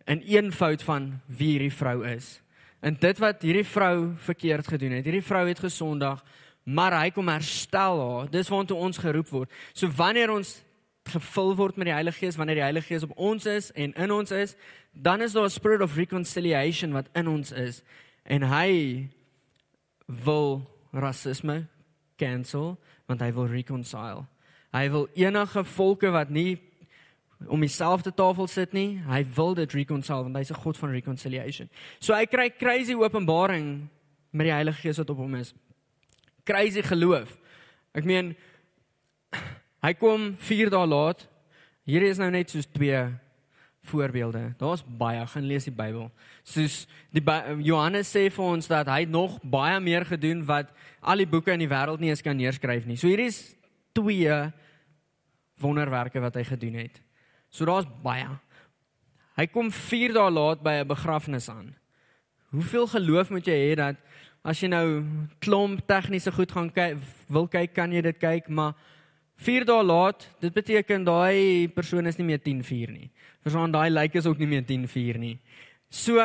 in 0.05 0.23
een 0.25 0.51
fout 0.51 0.83
van 0.83 1.21
wie 1.25 1.49
hierdie 1.49 1.73
vrou 1.73 2.07
is. 2.07 2.41
En 2.81 2.97
dit 2.99 3.17
wat 3.19 3.41
hierdie 3.41 3.65
vrou 3.65 4.13
verkeerd 4.17 4.67
gedoen 4.67 4.91
het. 4.91 5.05
Hierdie 5.05 5.25
vrou 5.25 5.47
het 5.47 5.59
gesondag 5.59 6.23
maar 6.69 6.93
hy 7.01 7.09
kom 7.09 7.27
herstel 7.31 7.99
haar. 7.99 8.29
Dis 8.29 8.49
waartoe 8.51 8.77
ons 8.77 8.97
geroep 9.01 9.29
word. 9.33 9.53
So 9.73 9.89
wanneer 9.97 10.29
ons 10.33 10.59
gevul 11.09 11.55
word 11.57 11.79
met 11.79 11.89
die 11.89 11.95
Heilige 11.95 12.21
Gees, 12.21 12.37
wanneer 12.37 12.59
die 12.59 12.67
Heilige 12.67 12.91
Gees 12.91 13.05
op 13.07 13.15
ons 13.17 13.47
is 13.49 13.71
en 13.73 13.93
in 13.97 14.11
ons 14.13 14.31
is, 14.35 14.55
dan 14.93 15.21
is 15.25 15.33
daar 15.33 15.45
'n 15.45 15.49
spirit 15.49 15.81
of 15.81 15.95
reconciliation 15.95 16.91
wat 16.91 17.09
in 17.13 17.27
ons 17.27 17.51
is 17.51 17.81
en 18.23 18.41
hy 18.43 19.09
wil 20.05 20.69
rasisme 20.91 21.67
cancel 22.17 22.77
want 23.05 23.21
hy 23.21 23.33
wil 23.33 23.47
reconcile. 23.47 24.25
Hy 24.71 24.89
wil 24.89 25.07
enige 25.15 25.63
volke 25.63 26.11
wat 26.11 26.29
nie 26.29 26.59
om 27.47 27.59
dieselfde 27.59 28.13
tafel 28.13 28.47
sit 28.47 28.73
nie. 28.73 29.01
Hy 29.07 29.25
wil 29.35 29.53
dit 29.53 29.73
reconcile 29.73 30.23
want 30.23 30.35
hy's 30.35 30.51
'n 30.51 30.61
God 30.61 30.77
van 30.77 30.91
reconciliation. 30.91 31.69
So 31.99 32.13
hy 32.13 32.25
kry 32.25 32.49
crazy 32.49 32.93
openbaring 32.93 33.89
met 34.31 34.45
die 34.45 34.53
Heilige 34.53 34.81
Gees 34.81 34.97
wat 34.97 35.09
op 35.09 35.17
hom 35.17 35.35
is. 35.35 35.53
Crazy 36.49 36.81
geloof. 36.81 37.35
Ek 37.93 38.05
meen 38.09 38.33
hy 39.85 39.91
kom 40.01 40.31
4 40.41 40.71
dae 40.73 40.87
laat. 40.89 41.27
Hier 41.85 42.05
is 42.07 42.17
nou 42.21 42.29
net 42.33 42.49
soos 42.49 42.65
twee 42.73 43.03
voorbeelde. 43.89 44.41
Daar's 44.57 44.81
baie, 44.83 45.21
gaan 45.29 45.45
lees 45.45 45.67
die 45.69 45.73
Bybel. 45.73 46.09
Soos 46.43 46.83
die 47.13 47.23
Johannes 47.65 48.09
sê 48.09 48.27
vir 48.33 48.45
ons 48.45 48.69
dat 48.69 48.89
hy 48.89 49.05
nog 49.09 49.37
baie 49.45 49.77
meer 49.81 50.05
gedoen 50.09 50.41
wat 50.47 50.73
al 50.99 51.21
die 51.21 51.29
boeke 51.29 51.53
in 51.53 51.63
die 51.63 51.69
wêreld 51.69 52.01
nie 52.01 52.11
eens 52.11 52.25
kan 52.25 52.37
neerskryf 52.37 52.89
nie. 52.89 52.97
So 52.97 53.07
hier 53.07 53.21
is 53.23 53.55
twee 53.93 54.33
wonderwerke 55.61 56.21
wat 56.23 56.37
hy 56.39 56.45
gedoen 56.49 56.81
het. 56.81 56.97
So 57.49 57.65
daar's 57.69 57.87
baie. 58.03 58.29
Hy 59.37 59.45
kom 59.53 59.69
4 59.71 60.17
dae 60.17 60.33
laat 60.33 60.65
by 60.65 60.81
'n 60.81 60.87
begrafnis 60.89 61.49
aan. 61.49 61.75
Hoeveel 62.49 62.87
geloof 62.87 63.29
moet 63.29 63.45
jy 63.45 63.53
hê 63.53 63.75
dat 63.77 63.95
as 64.43 64.61
jy 64.61 64.69
nou 64.71 65.03
klomp 65.43 65.81
tegniese 65.87 66.31
goed 66.31 66.51
gaan 66.51 66.69
kyk, 66.73 66.99
wil 67.29 67.47
kyk, 67.51 67.73
kan 67.75 67.91
jy 67.93 68.01
dit 68.05 68.19
kyk, 68.19 68.49
maar 68.49 68.75
4 69.39 69.65
dae 69.67 69.83
laat, 69.83 70.25
dit 70.43 70.53
beteken 70.53 71.05
daai 71.07 71.67
persoon 71.71 72.07
is 72.07 72.17
nie 72.19 72.27
meer 72.27 72.41
10:4 72.43 72.91
nie. 72.91 73.09
Verstaan, 73.43 73.71
daai 73.71 73.89
lyk 73.89 74.15
is 74.15 74.27
ook 74.27 74.39
nie 74.39 74.47
meer 74.47 74.63
10:4 74.63 75.17
nie. 75.19 75.39
So 75.89 76.19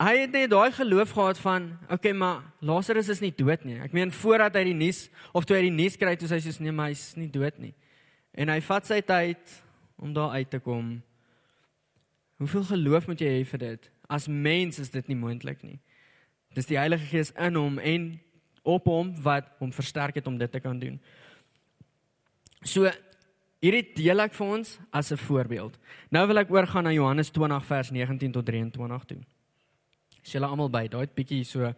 hy 0.00 0.16
het 0.16 0.32
net 0.32 0.50
daai 0.50 0.70
geloof 0.72 1.12
gehad 1.12 1.38
van, 1.38 1.78
okay, 1.90 2.12
maar 2.12 2.42
Lazarus 2.60 3.08
is 3.08 3.20
nie 3.20 3.32
dood 3.36 3.64
nie. 3.64 3.80
Ek 3.80 3.92
meen 3.92 4.12
voordat 4.12 4.54
hy 4.56 4.64
die 4.64 4.74
nuus 4.74 5.08
of 5.32 5.44
toe 5.44 5.56
hy 5.56 5.62
die 5.68 5.76
nuus 5.76 5.96
kry, 5.96 6.16
toe 6.16 6.28
hy 6.28 6.40
sê 6.40 6.60
nee, 6.60 6.72
maar 6.72 6.88
hy's 6.88 7.16
nie 7.16 7.28
dood 7.28 7.58
nie. 7.58 7.74
En 8.34 8.48
hy 8.48 8.60
vat 8.60 8.86
sy 8.86 9.00
tyd 9.00 9.62
om 10.00 10.12
daar 10.12 10.36
uit 10.36 10.50
te 10.50 10.60
kom. 10.60 11.02
Hoeveel 12.40 12.64
geloof 12.64 13.06
moet 13.06 13.20
jy 13.20 13.28
hê 13.28 13.44
vir 13.44 13.58
dit? 13.58 13.90
As 14.08 14.28
mens 14.28 14.78
is 14.78 14.90
dit 14.90 15.08
nie 15.08 15.16
moontlik 15.16 15.62
nie. 15.62 15.78
Dis 16.54 16.66
die 16.66 16.78
Heilige 16.78 17.06
Gees 17.06 17.30
in 17.38 17.54
hom 17.54 17.78
en 17.78 18.10
op 18.66 18.88
hom 18.90 19.14
wat 19.22 19.48
hom 19.58 19.72
versterk 19.72 20.18
het 20.18 20.26
om 20.26 20.38
dit 20.38 20.50
te 20.52 20.60
kan 20.60 20.78
doen. 20.78 20.98
So 22.62 22.90
hierdie 23.60 23.84
deel 23.96 24.20
ek 24.20 24.34
vir 24.34 24.46
ons 24.58 24.78
as 24.92 25.12
'n 25.12 25.16
voorbeeld. 25.16 25.78
Nou 26.10 26.26
wil 26.26 26.38
ek 26.38 26.50
oorgaan 26.50 26.84
na 26.84 26.92
Johannes 26.92 27.30
20 27.30 27.64
vers 27.64 27.90
19 27.90 28.32
tot 28.32 28.46
23 28.46 29.04
toe. 29.04 29.20
Is 30.24 30.32
julle 30.32 30.46
almal 30.46 30.70
by? 30.70 30.88
Daai 30.88 31.00
het 31.00 31.14
bietjie 31.14 31.44
so 31.44 31.74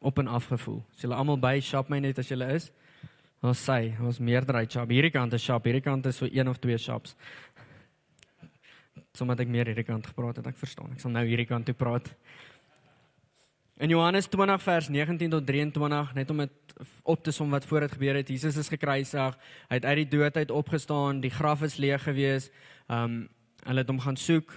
op 0.00 0.18
en 0.18 0.28
af 0.28 0.46
gevoel. 0.46 0.84
Is 0.94 1.02
julle 1.02 1.14
almal 1.14 1.38
by? 1.38 1.60
Shop 1.60 1.88
my 1.88 1.98
net 1.98 2.18
as 2.18 2.28
julle 2.28 2.52
is. 2.54 2.70
Ons 3.44 3.60
sê, 3.60 3.92
ons 4.00 4.18
meerderheid 4.18 4.72
shop. 4.72 4.88
Hierdie 4.88 5.12
kant 5.12 5.34
is 5.36 5.42
shop, 5.44 5.64
hierdie 5.64 5.82
kant 5.84 6.06
is 6.06 6.16
so 6.16 6.28
een 6.30 6.48
of 6.48 6.58
twee 6.58 6.78
shops. 6.78 7.14
Sommige 9.12 9.44
ek 9.44 9.48
meer 9.52 9.66
hierdie 9.66 9.84
kant 9.84 10.06
gepraat 10.06 10.40
het, 10.40 10.46
ek 10.46 10.56
verstaan. 10.56 10.94
Ek 10.94 11.02
sal 11.02 11.12
nou 11.12 11.24
hierdie 11.26 11.46
kant 11.46 11.66
toe 11.68 11.74
praat. 11.76 12.08
In 13.76 13.88
Johannes 13.88 14.26
20 14.30 14.62
vers 14.62 14.88
19 14.88 15.30
tot 15.30 15.46
23, 15.46 16.14
net 16.14 16.30
om 16.30 16.36
dit 16.44 16.74
op 17.02 17.22
te 17.24 17.32
som 17.34 17.50
wat 17.50 17.64
voor 17.66 17.80
dit 17.80 17.92
gebeur 17.92 18.14
het, 18.14 18.28
Jesus 18.28 18.56
is 18.56 18.68
gekruisig, 18.70 19.38
hy 19.68 19.80
het 19.80 19.84
uit 19.84 19.96
die 20.04 20.12
dood 20.18 20.36
uit 20.36 20.50
opgestaan, 20.50 21.20
die 21.20 21.32
graf 21.34 21.62
is 21.66 21.76
leeg 21.76 22.02
gewees. 22.06 22.50
Um 22.86 23.24
hulle 23.64 23.80
het 23.80 23.88
hom 23.88 23.98
gaan 24.04 24.16
soek, 24.20 24.52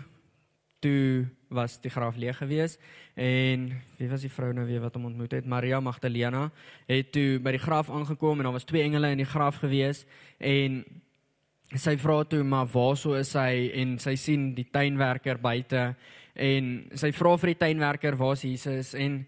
toe 0.83 1.25
was 1.50 1.77
die 1.81 1.89
graf 1.89 2.17
leeg 2.19 2.38
gewees 2.38 2.75
en 3.15 3.69
wie 3.97 4.09
was 4.12 4.25
die 4.25 4.31
vrou 4.31 4.51
nou 4.53 4.65
weer 4.67 4.81
wat 4.83 4.97
hom 4.97 5.07
ontmoet 5.09 5.31
het? 5.38 5.47
Maria 5.47 5.79
Magdalena 5.79 6.50
het 6.89 7.12
toe 7.15 7.39
by 7.41 7.55
die 7.55 7.63
graf 7.63 7.89
aangekom 7.89 8.38
en 8.38 8.50
daar 8.50 8.57
was 8.57 8.67
twee 8.67 8.83
engele 8.83 9.13
in 9.15 9.24
die 9.24 9.29
graf 9.29 9.62
gewees 9.63 10.03
en 10.38 10.83
sy 11.74 11.95
vra 12.00 12.19
toe 12.29 12.43
maar 12.47 12.67
waarso 12.71 13.15
is 13.17 13.33
hy 13.36 13.71
en 13.79 13.97
sy 14.00 14.15
sien 14.19 14.51
die 14.57 14.67
tuinwerker 14.71 15.39
buite 15.41 15.89
en 16.38 16.72
sy 16.96 17.12
vra 17.17 17.36
vir 17.41 17.53
die 17.53 17.60
tuinwerker 17.65 18.17
waar's 18.20 18.46
Jesus 18.46 18.94
en 18.98 19.24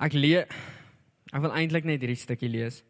ek 0.00 0.14
lees 0.14 0.58
ek 1.34 1.42
wil 1.42 1.54
eintlik 1.58 1.86
net 1.88 2.04
hierdie 2.04 2.18
stukkie 2.18 2.48
lees. 2.48 2.84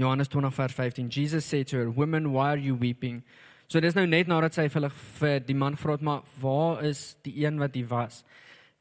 Johannes 0.00 0.30
20 0.32 0.54
vers 0.56 0.72
15 0.74 1.10
Jesus 1.12 1.44
said 1.44 1.68
to 1.68 1.76
her 1.76 1.90
woman 1.90 2.32
why 2.32 2.48
are 2.54 2.60
you 2.60 2.74
weeping? 2.74 3.22
So 3.68 3.80
dis 3.80 3.94
nou 3.96 4.06
net 4.06 4.28
nadat 4.28 4.56
sy 4.56 4.66
vir 4.72 4.88
vir 5.20 5.44
die 5.44 5.56
man 5.56 5.76
vra 5.80 5.98
het 5.98 6.04
maar 6.04 6.24
waar 6.40 6.82
is 6.84 7.14
die 7.24 7.44
een 7.44 7.60
wat 7.60 7.76
hy 7.76 7.84
was? 7.88 8.24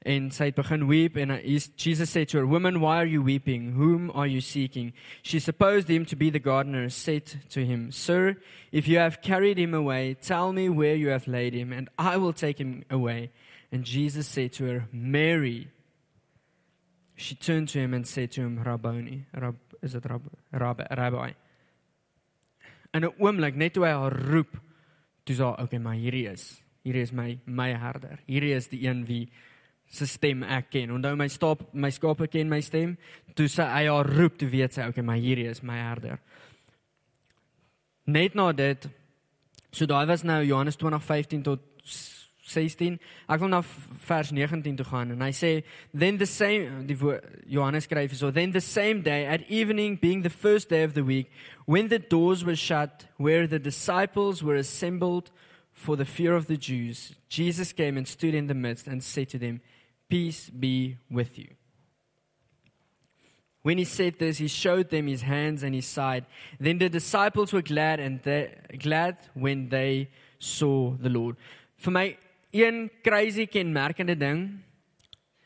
En 0.05 0.31
sy 0.31 0.45
het 0.45 0.55
begin 0.55 0.87
weep 0.87 1.17
is 1.17 1.71
Jesus 1.77 2.09
said 2.09 2.27
to 2.29 2.37
her 2.37 2.45
woman 2.45 2.79
why 2.81 2.97
are 2.97 3.05
you 3.05 3.21
weeping 3.21 3.73
whom 3.73 4.11
are 4.11 4.27
you 4.27 4.41
seeking? 4.41 4.93
She 5.21 5.39
supposed 5.39 5.89
him 5.89 6.05
to 6.05 6.15
be 6.15 6.29
the 6.29 6.39
gardener 6.39 6.89
said 6.89 7.25
to 7.49 7.65
him 7.65 7.91
sir 7.91 8.35
if 8.71 8.87
you 8.87 8.97
have 8.99 9.21
carried 9.21 9.57
him 9.57 9.73
away 9.73 10.15
tell 10.15 10.51
me 10.51 10.69
where 10.69 10.95
you 10.95 11.09
have 11.09 11.27
laid 11.27 11.53
him 11.53 11.71
and 11.71 11.89
I 11.97 12.17
will 12.17 12.33
take 12.33 12.59
him 12.59 12.83
away. 12.89 13.31
And 13.71 13.83
Jesus 13.83 14.27
said 14.27 14.53
to 14.53 14.65
her 14.65 14.87
Mary. 14.91 15.69
She 17.15 17.35
turned 17.35 17.69
to 17.69 17.79
him 17.79 17.93
and 17.93 18.07
said 18.07 18.31
to 18.31 18.41
him 18.41 18.61
Rabboni. 18.63 19.25
Rab 19.33 19.55
is 19.81 19.95
it 19.95 20.05
Rab 20.05 20.21
Rabbi 20.51 20.85
Rabbi. 20.95 21.31
En 22.93 23.03
'n 23.03 23.13
oomblik 23.19 23.55
net 23.55 23.73
toe 23.73 23.85
hy 23.85 23.93
haar 23.93 24.13
roep 24.13 24.59
toe 25.25 25.35
sê 25.35 25.47
okay 25.63 25.79
maar 25.79 25.95
hierdie 25.97 26.27
is 26.29 26.61
hierdie 26.85 27.01
is 27.01 27.13
my 27.15 27.39
my 27.45 27.71
herder 27.73 28.19
hierdie 28.27 28.53
is 28.53 28.67
die 28.67 28.83
een 28.85 29.05
wie 29.07 29.31
se 29.93 30.07
stem 30.09 30.41
ek 30.43 30.71
ken. 30.73 30.95
Onthou 30.95 31.17
my 31.19 31.29
stap 31.29 31.61
my 31.73 31.91
skape 31.93 32.27
ken 32.33 32.49
my 32.49 32.61
stem? 32.65 32.95
Toe 33.37 33.49
sy 33.51 33.65
hy 33.69 33.85
haar 33.91 34.09
roep 34.09 34.39
toe 34.41 34.49
weet 34.49 34.73
sy 34.73 34.87
okay 34.89 35.05
maar 35.05 35.21
hierdie 35.21 35.49
is 35.51 35.61
my 35.65 35.77
herder. 35.77 36.17
Net 38.09 38.35
na 38.35 38.49
dit 38.57 38.89
so 39.73 39.85
daai 39.89 40.07
was 40.09 40.25
nou 40.25 40.41
Johannes 40.45 40.77
20:15 40.81 41.45
tot 41.45 41.61
16 42.43 42.97
ek 43.29 43.39
wil 43.39 43.51
na 43.53 43.61
vers 44.07 44.31
19 44.35 44.75
toe 44.77 44.85
gaan 44.85 45.13
en 45.13 45.21
hy 45.23 45.31
sê 45.31 45.51
then 45.93 46.17
the 46.17 46.27
same 46.27 46.83
die 46.89 46.97
Johannes 47.47 47.87
skryf 47.87 48.15
so 48.17 48.31
then 48.31 48.51
the 48.51 48.61
same 48.61 49.01
day 49.01 49.25
at 49.25 49.45
evening 49.49 49.95
being 50.01 50.23
the 50.23 50.33
first 50.33 50.69
day 50.69 50.83
of 50.83 50.93
the 50.93 51.03
week 51.03 51.31
when 51.65 51.87
the 51.87 51.99
doors 51.99 52.43
were 52.43 52.57
shut 52.57 53.07
where 53.17 53.47
the 53.47 53.59
disciples 53.59 54.43
were 54.43 54.55
assembled 54.55 55.31
for 55.71 55.95
the 55.95 56.05
fear 56.05 56.35
of 56.35 56.47
the 56.47 56.57
Jews 56.57 57.15
Jesus 57.29 57.71
came 57.73 57.97
and 57.97 58.07
stood 58.07 58.35
in 58.35 58.47
the 58.47 58.57
midst 58.57 58.87
and 58.87 59.03
said 59.03 59.29
to 59.29 59.39
them 59.39 59.61
peace 60.13 60.41
be 60.63 60.75
with 61.09 61.37
you 61.41 61.51
When 63.63 63.77
he 63.77 63.85
said 63.85 64.19
this, 64.19 64.39
he 64.39 64.49
showed 64.49 64.89
them 64.89 65.07
his 65.07 65.21
hands 65.21 65.63
and 65.63 65.73
his 65.73 65.85
side. 65.85 66.25
Then 66.59 66.77
the 66.79 66.89
disciples 66.89 67.53
were 67.53 67.61
glad 67.61 68.01
and 68.01 68.21
they, 68.21 68.53
glad 68.77 69.17
when 69.33 69.69
they 69.69 70.09
saw 70.37 70.97
the 70.99 71.09
Lord. 71.09 71.37
Vir 71.77 71.91
my 71.91 72.17
een 72.51 72.91
crazy 73.01 73.47
kenmerkende 73.47 74.17
ding. 74.19 74.59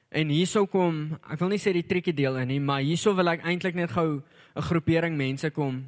En 0.09 0.33
hierso 0.33 0.65
kom, 0.65 1.19
ek 1.29 1.43
wil 1.43 1.53
nie 1.53 1.61
sê 1.61 1.75
die 1.77 1.85
triekie 1.85 2.15
deel 2.15 2.39
in 2.41 2.49
nie, 2.49 2.59
maar 2.63 2.81
hierso 2.81 3.13
wil 3.13 3.29
ek 3.29 3.45
eintlik 3.45 3.77
net 3.77 3.93
gou 3.93 4.23
'n 4.55 4.65
groepering 4.65 5.13
mense 5.13 5.51
kom 5.53 5.85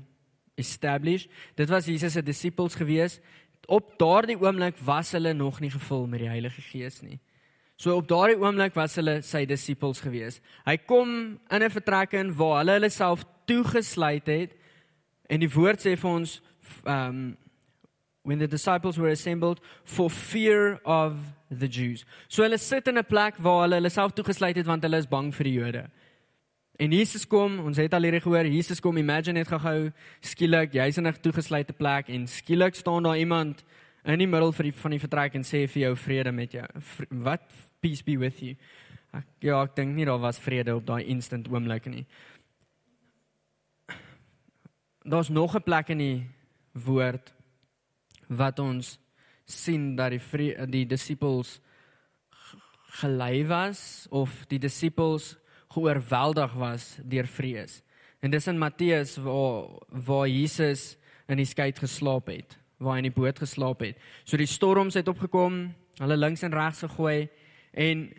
establish. 0.55 1.25
Dit 1.55 1.69
was 1.69 1.88
Jesus 1.88 2.13
se 2.13 2.21
disippels 2.21 2.75
gewees. 2.75 3.19
Op 3.67 3.98
daardie 3.98 4.38
oomblik 4.38 4.77
was 4.86 5.12
hulle 5.12 5.33
nog 5.33 5.59
nie 5.62 5.71
gevul 5.71 6.05
met 6.05 6.19
die 6.19 6.29
Heilige 6.29 6.62
Gees 6.62 7.01
nie. 7.01 7.19
So 7.79 7.95
op 7.95 8.07
daardie 8.12 8.36
oomblik 8.36 8.75
was 8.75 8.98
hulle 9.00 9.21
sy 9.24 9.45
disippels 9.48 10.01
gewees. 10.03 10.41
Hy 10.67 10.75
kom 10.83 11.39
in 11.50 11.63
'n 11.63 11.71
vertrek 11.71 12.13
in 12.13 12.36
waar 12.36 12.57
hulle 12.59 12.75
hulle 12.75 12.89
self 12.89 13.24
toegesluit 13.48 14.27
het 14.27 14.51
en 15.29 15.39
die 15.39 15.50
woord 15.50 15.79
sê 15.79 15.95
vir 15.95 16.09
ons 16.09 16.41
um, 16.86 17.38
when 18.24 18.39
the 18.39 18.48
disciples 18.48 18.98
were 18.98 19.12
assembled 19.12 19.62
for 19.86 20.09
fear 20.09 20.79
of 20.83 21.15
the 21.50 21.67
Jews. 21.67 22.05
So 22.27 22.43
hulle 22.43 22.57
sit 22.57 22.88
in 22.88 22.98
'n 22.98 23.05
plek 23.05 23.39
waar 23.39 23.62
hulle 23.62 23.75
hulle 23.75 23.89
self 23.89 24.12
toegesluit 24.12 24.57
het 24.57 24.65
want 24.65 24.83
hulle 24.83 24.98
is 24.98 25.07
bang 25.07 25.31
vir 25.33 25.43
die 25.43 25.53
Jode. 25.53 25.89
En 26.79 26.91
Jesus 26.91 27.27
kom, 27.27 27.59
ons 27.59 27.77
het 27.77 27.93
al 27.93 28.03
hierdie 28.03 28.21
gehoor, 28.21 28.45
Jesus 28.45 28.79
kom, 28.79 28.98
imagine 28.98 29.39
net 29.39 29.48
gehou, 29.48 29.91
skielik 30.21 30.74
jy's 30.74 30.98
in 30.98 31.07
'n 31.07 31.13
toegesluite 31.13 31.74
plek 31.74 32.09
en 32.09 32.27
skielik 32.27 32.75
staan 32.75 33.03
daar 33.03 33.17
iemand 33.17 33.63
in 34.05 34.19
die 34.19 34.27
middel 34.27 34.51
vir 34.51 34.63
die, 34.63 34.74
van 34.74 34.91
die 34.91 35.00
vertrek 35.00 35.36
en 35.36 35.43
sê 35.43 35.67
vir 35.67 35.81
jou 35.81 35.95
vrede 35.95 36.31
met 36.31 36.51
jou. 36.51 36.67
Wat 37.09 37.68
peace 37.79 38.03
be 38.03 38.17
with 38.17 38.41
you. 38.41 38.55
Ek 39.15 39.25
ja, 39.41 39.62
ek 39.63 39.75
dink 39.75 39.95
nie 39.95 40.05
daar 40.05 40.21
was 40.21 40.39
vrede 40.41 40.75
op 40.75 40.86
daai 40.86 41.03
instant 41.09 41.48
oomblik 41.50 41.88
nie. 41.89 42.05
Daar's 45.03 45.29
nog 45.29 45.55
'n 45.55 45.63
plek 45.63 45.89
in 45.89 45.98
die 45.98 46.27
woord 46.74 47.33
wat 48.27 48.59
ons 48.59 49.00
sien 49.45 49.95
dat 49.95 50.12
die 50.12 50.55
die 50.69 50.86
disippels 50.86 51.59
gelei 53.01 53.45
was 53.48 54.07
of 54.09 54.45
die 54.48 54.59
disippels 54.59 55.38
geoorweldig 55.74 56.53
was 56.53 57.00
deur 57.03 57.27
vrees. 57.27 57.81
En 58.19 58.31
dis 58.31 58.48
in 58.48 58.57
Matteus 58.57 59.17
waar 59.17 59.79
waar 59.89 60.27
Jesus 60.27 60.98
in 61.27 61.38
die 61.38 61.45
skei 61.45 61.71
geslaap 61.71 62.27
het, 62.27 62.57
waar 62.77 62.93
hy 62.93 63.03
in 63.03 63.12
die 63.12 63.21
boot 63.21 63.39
geslaap 63.39 63.79
het. 63.79 63.98
So 64.25 64.38
die 64.38 64.50
storms 64.50 64.93
het 64.93 65.07
opgekom, 65.07 65.75
hulle 65.98 66.17
links 66.17 66.43
en 66.43 66.53
regs 66.53 66.79
gegooi 66.79 67.29
en 67.73 68.09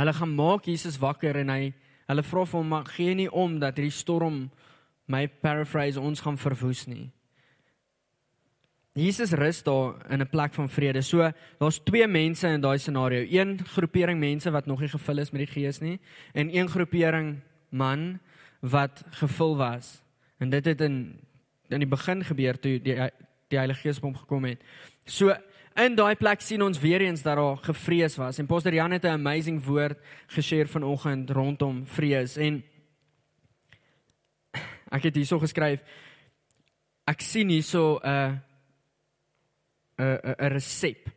hulle 0.00 0.12
gaan 0.12 0.34
maak 0.34 0.64
Jesus 0.64 0.98
wakker 0.98 1.36
en 1.36 1.48
hy 1.48 1.72
hulle 2.10 2.26
vra 2.26 2.44
vir 2.44 2.58
hom 2.58 2.68
maar 2.68 2.90
gee 2.96 3.14
nie 3.14 3.30
om 3.30 3.58
dat 3.62 3.76
hierdie 3.78 3.94
storm 3.94 4.48
my 5.10 5.26
paraphrase 5.42 6.00
ons 6.00 6.22
gaan 6.22 6.38
verwoes 6.38 6.86
nie. 6.86 7.10
Jesus 8.98 9.32
rus 9.38 9.62
daar 9.62 9.94
in 10.10 10.20
'n 10.20 10.28
plek 10.28 10.54
van 10.54 10.68
vrede. 10.68 11.02
So 11.02 11.32
daar's 11.58 11.78
twee 11.78 12.06
mense 12.06 12.48
in 12.48 12.60
daai 12.60 12.78
scenario. 12.78 13.26
Een 13.30 13.58
groepering 13.64 14.18
mense 14.18 14.50
wat 14.50 14.66
nog 14.66 14.80
nie 14.80 14.88
gevul 14.88 15.18
is 15.18 15.30
met 15.30 15.46
die 15.46 15.54
Gees 15.60 15.78
nie 15.78 16.00
en 16.34 16.56
een 16.56 16.68
groepering 16.68 17.40
man 17.68 18.20
wat 18.60 19.04
gevul 19.10 19.56
was. 19.56 20.02
En 20.38 20.50
dit 20.50 20.64
het 20.64 20.80
in 20.80 21.20
in 21.68 21.78
die 21.78 21.88
begin 21.88 22.24
gebeur 22.24 22.58
toe 22.58 22.82
die 22.82 23.10
die 23.48 23.58
Heilige 23.58 23.80
Gees 23.80 23.96
op 23.96 24.02
hom 24.02 24.16
gekom 24.16 24.44
het. 24.44 24.62
So 25.04 25.34
in 25.76 25.94
daai 25.94 26.14
plek 26.14 26.40
sien 26.40 26.62
ons 26.62 26.78
weer 26.78 27.00
eens 27.00 27.22
dat 27.22 27.36
daar 27.36 27.56
gevrees 27.56 28.16
was. 28.16 28.38
En 28.38 28.46
Pastor 28.46 28.74
Jan 28.74 28.90
het 28.90 29.04
'n 29.04 29.18
amazing 29.18 29.64
woord 29.64 29.98
geshare 30.26 30.66
vanoggend 30.66 31.30
rondom 31.30 31.86
vrees 31.86 32.36
en 32.36 32.62
ek 34.90 35.02
het 35.02 35.14
hierso 35.14 35.38
geskryf 35.38 35.82
ek 37.10 37.20
sien 37.20 37.48
hierso 37.48 37.98
'n 38.02 38.06
uh, 38.06 38.32
'n 39.98 40.34
'n 40.38 40.52
resep. 40.54 41.08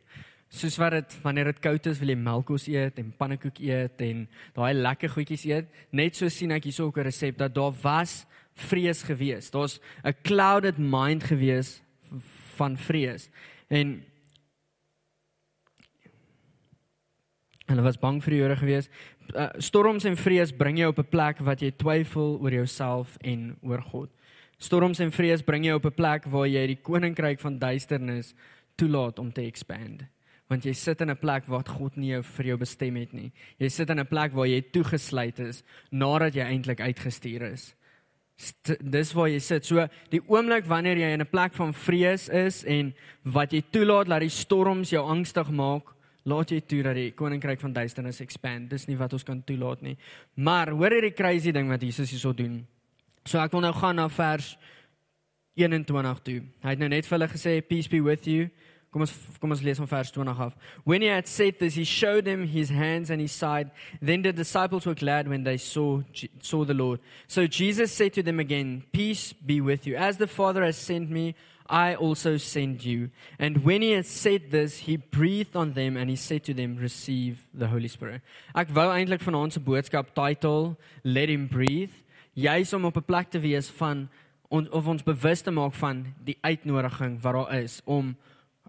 Soos 0.48 0.76
wat 0.78 0.92
dit 0.92 1.22
wanneer 1.22 1.44
dit 1.44 1.58
koud 1.58 1.86
is, 1.86 1.98
wil 1.98 2.08
jy 2.08 2.16
melkos 2.16 2.68
eet 2.68 2.98
en 2.98 3.14
pannekoek 3.18 3.58
eet 3.58 4.00
en 4.00 4.28
daai 4.54 4.74
lekker 4.74 5.10
goedjies 5.10 5.44
eet. 5.44 5.66
Net 5.90 6.16
so 6.16 6.28
sien 6.28 6.50
ek 6.50 6.64
hierso 6.64 6.86
ook 6.86 6.98
'n 6.98 7.08
resep 7.10 7.38
dat 7.38 7.54
daar 7.54 7.72
was 7.82 8.26
vrees 8.54 9.02
gewees. 9.02 9.50
Daar's 9.50 9.80
'n 10.04 10.14
clouded 10.22 10.78
mind 10.78 11.24
gewees 11.24 11.82
van 12.56 12.76
vrees. 12.76 13.30
En 13.68 14.04
hulle 17.74 17.84
was 17.86 17.98
bang 17.98 18.20
vir 18.22 18.36
die 18.36 18.40
Here 18.42 18.56
gewees. 18.56 18.88
Uh, 19.34 19.50
storms 19.58 20.06
en 20.06 20.16
vrees 20.16 20.52
bring 20.54 20.78
jou 20.78 20.88
op 20.92 20.98
'n 20.98 21.10
plek 21.10 21.40
wat 21.40 21.60
jy 21.60 21.72
twyfel 21.74 22.38
oor 22.40 22.52
jouself 22.52 23.18
en 23.22 23.56
oor 23.62 23.82
God. 23.82 24.10
Storms 24.58 25.00
en 25.00 25.10
vrees 25.10 25.42
bring 25.42 25.64
jou 25.64 25.76
op 25.76 25.86
'n 25.86 25.94
plek 25.94 26.24
waar 26.30 26.46
jy 26.46 26.66
die 26.66 26.80
koninkryk 26.82 27.40
van 27.40 27.58
duisternis 27.58 28.34
toelaat 28.76 29.18
om 29.18 29.32
te 29.32 29.42
expand. 29.42 30.04
Want 30.48 30.64
jy 30.64 30.72
sit 30.72 31.00
in 31.00 31.10
'n 31.10 31.16
plek 31.16 31.46
waar 31.46 31.64
God 31.64 31.96
nie 31.96 32.10
jou 32.10 32.22
vir 32.22 32.46
jou 32.46 32.56
bestem 32.56 32.96
het 32.96 33.12
nie. 33.12 33.32
Jy 33.58 33.68
sit 33.68 33.90
in 33.90 33.98
'n 33.98 34.06
plek 34.06 34.32
waar 34.32 34.46
jy 34.46 34.60
toegesluit 34.60 35.38
is 35.40 35.62
nadat 35.90 36.34
jy 36.34 36.42
eintlik 36.42 36.80
uitgestuur 36.80 37.42
is. 37.52 37.74
St 38.36 38.76
dis 38.80 39.12
waar 39.12 39.28
jy 39.28 39.38
sit. 39.38 39.64
So 39.64 39.88
die 40.10 40.20
oomblik 40.28 40.66
wanneer 40.66 40.96
jy 40.96 41.12
in 41.12 41.20
'n 41.20 41.30
plek 41.30 41.54
van 41.54 41.72
vrees 41.72 42.28
is 42.28 42.64
en 42.64 42.94
wat 43.22 43.52
jy 43.52 43.62
toelaat 43.70 44.06
dat 44.06 44.20
die 44.20 44.28
storms 44.28 44.90
jou 44.90 45.04
angstig 45.06 45.50
maak, 45.50 45.93
laat 46.24 46.52
jy 46.52 46.60
toe 46.64 46.82
dat 46.86 46.96
die 46.96 47.10
koninkryk 47.16 47.60
van 47.60 47.74
duisternis 47.76 48.22
expand. 48.24 48.70
Dis 48.72 48.86
nie 48.88 48.96
wat 48.96 49.12
ons 49.12 49.26
kan 49.26 49.42
toelaat 49.44 49.82
nie. 49.84 49.96
Maar 50.34 50.72
hoor 50.72 50.96
hierdie 50.96 51.14
crazy 51.16 51.52
ding 51.52 51.68
wat 51.72 51.84
Jesus 51.84 52.14
hierso 52.14 52.32
doen. 52.36 52.62
So 53.24 53.40
ek 53.40 53.52
wil 53.52 53.64
nou 53.64 53.72
gaan 53.76 54.00
na 54.00 54.08
vers 54.12 54.54
21 55.60 56.22
toe. 56.26 56.38
Hy 56.64 56.74
het 56.74 56.80
nou 56.80 56.90
net 56.90 57.06
vir 57.06 57.18
hulle 57.18 57.32
gesê 57.32 57.58
peace 57.64 57.90
be 57.90 58.00
with 58.04 58.28
you. 58.28 58.48
Kom 58.94 59.02
ons 59.02 59.12
kom 59.42 59.50
ons 59.50 59.62
lees 59.66 59.78
van 59.80 59.88
vers 59.90 60.12
20 60.14 60.40
af. 60.44 60.52
When 60.86 61.02
he 61.02 61.08
had 61.10 61.26
said 61.26 61.58
this, 61.58 61.74
he 61.74 61.84
showed 61.84 62.24
them 62.28 62.46
his 62.46 62.70
hands 62.70 63.10
and 63.10 63.20
his 63.20 63.32
side. 63.32 63.72
Then 64.00 64.22
the 64.22 64.32
disciples 64.32 64.86
were 64.86 64.94
glad 64.94 65.28
when 65.28 65.42
they 65.42 65.56
saw 65.58 66.00
saw 66.40 66.64
the 66.64 66.74
Lord. 66.74 67.00
So 67.26 67.46
Jesus 67.46 67.92
said 67.92 68.14
to 68.14 68.22
them 68.22 68.38
again, 68.38 68.84
"Peace 68.92 69.32
be 69.32 69.60
with 69.60 69.86
you. 69.86 69.96
As 69.96 70.16
the 70.16 70.28
Father 70.28 70.62
has 70.62 70.76
sent 70.76 71.10
me, 71.10 71.34
I 71.68 71.94
also 71.94 72.36
send 72.36 72.84
you." 72.84 73.10
And 73.38 73.64
when 73.64 73.82
he 73.82 73.92
had 73.92 74.06
said 74.06 74.50
this, 74.50 74.80
he 74.86 74.96
breathed 74.96 75.56
on 75.56 75.72
them 75.72 75.96
and 75.96 76.10
he 76.10 76.16
said 76.16 76.44
to 76.44 76.54
them, 76.54 76.76
"Receive 76.76 77.38
the 77.52 77.68
Holy 77.68 77.88
Spirit." 77.88 78.22
Ek 78.54 78.68
wou 78.68 78.90
eintlik 78.90 79.20
vanaand 79.20 79.52
se 79.52 79.60
boodskap 79.60 80.14
title 80.14 80.76
Let 81.02 81.28
him 81.28 81.48
breathe. 81.48 81.92
Jy's 82.34 82.72
om 82.72 82.84
op 82.84 82.96
'n 82.96 83.04
plek 83.04 83.30
te 83.30 83.38
wees 83.38 83.68
van 83.68 84.08
ons 84.48 84.68
of 84.68 84.86
ons 84.86 85.02
bewus 85.02 85.40
te 85.40 85.50
maak 85.50 85.74
van 85.74 86.14
die 86.24 86.38
uitnodiging 86.40 87.20
wat 87.22 87.34
daar 87.34 87.62
is 87.62 87.80
om 87.84 88.16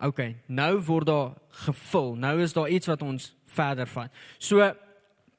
okay, 0.01 0.35
nou 0.45 0.79
word 0.83 1.07
daar 1.07 1.33
gevul. 1.65 2.15
Nou 2.15 2.41
is 2.41 2.53
daar 2.53 2.69
iets 2.69 2.87
wat 2.87 3.01
ons 3.01 3.35
verder 3.55 3.87
vat. 3.87 4.11
So 4.37 4.73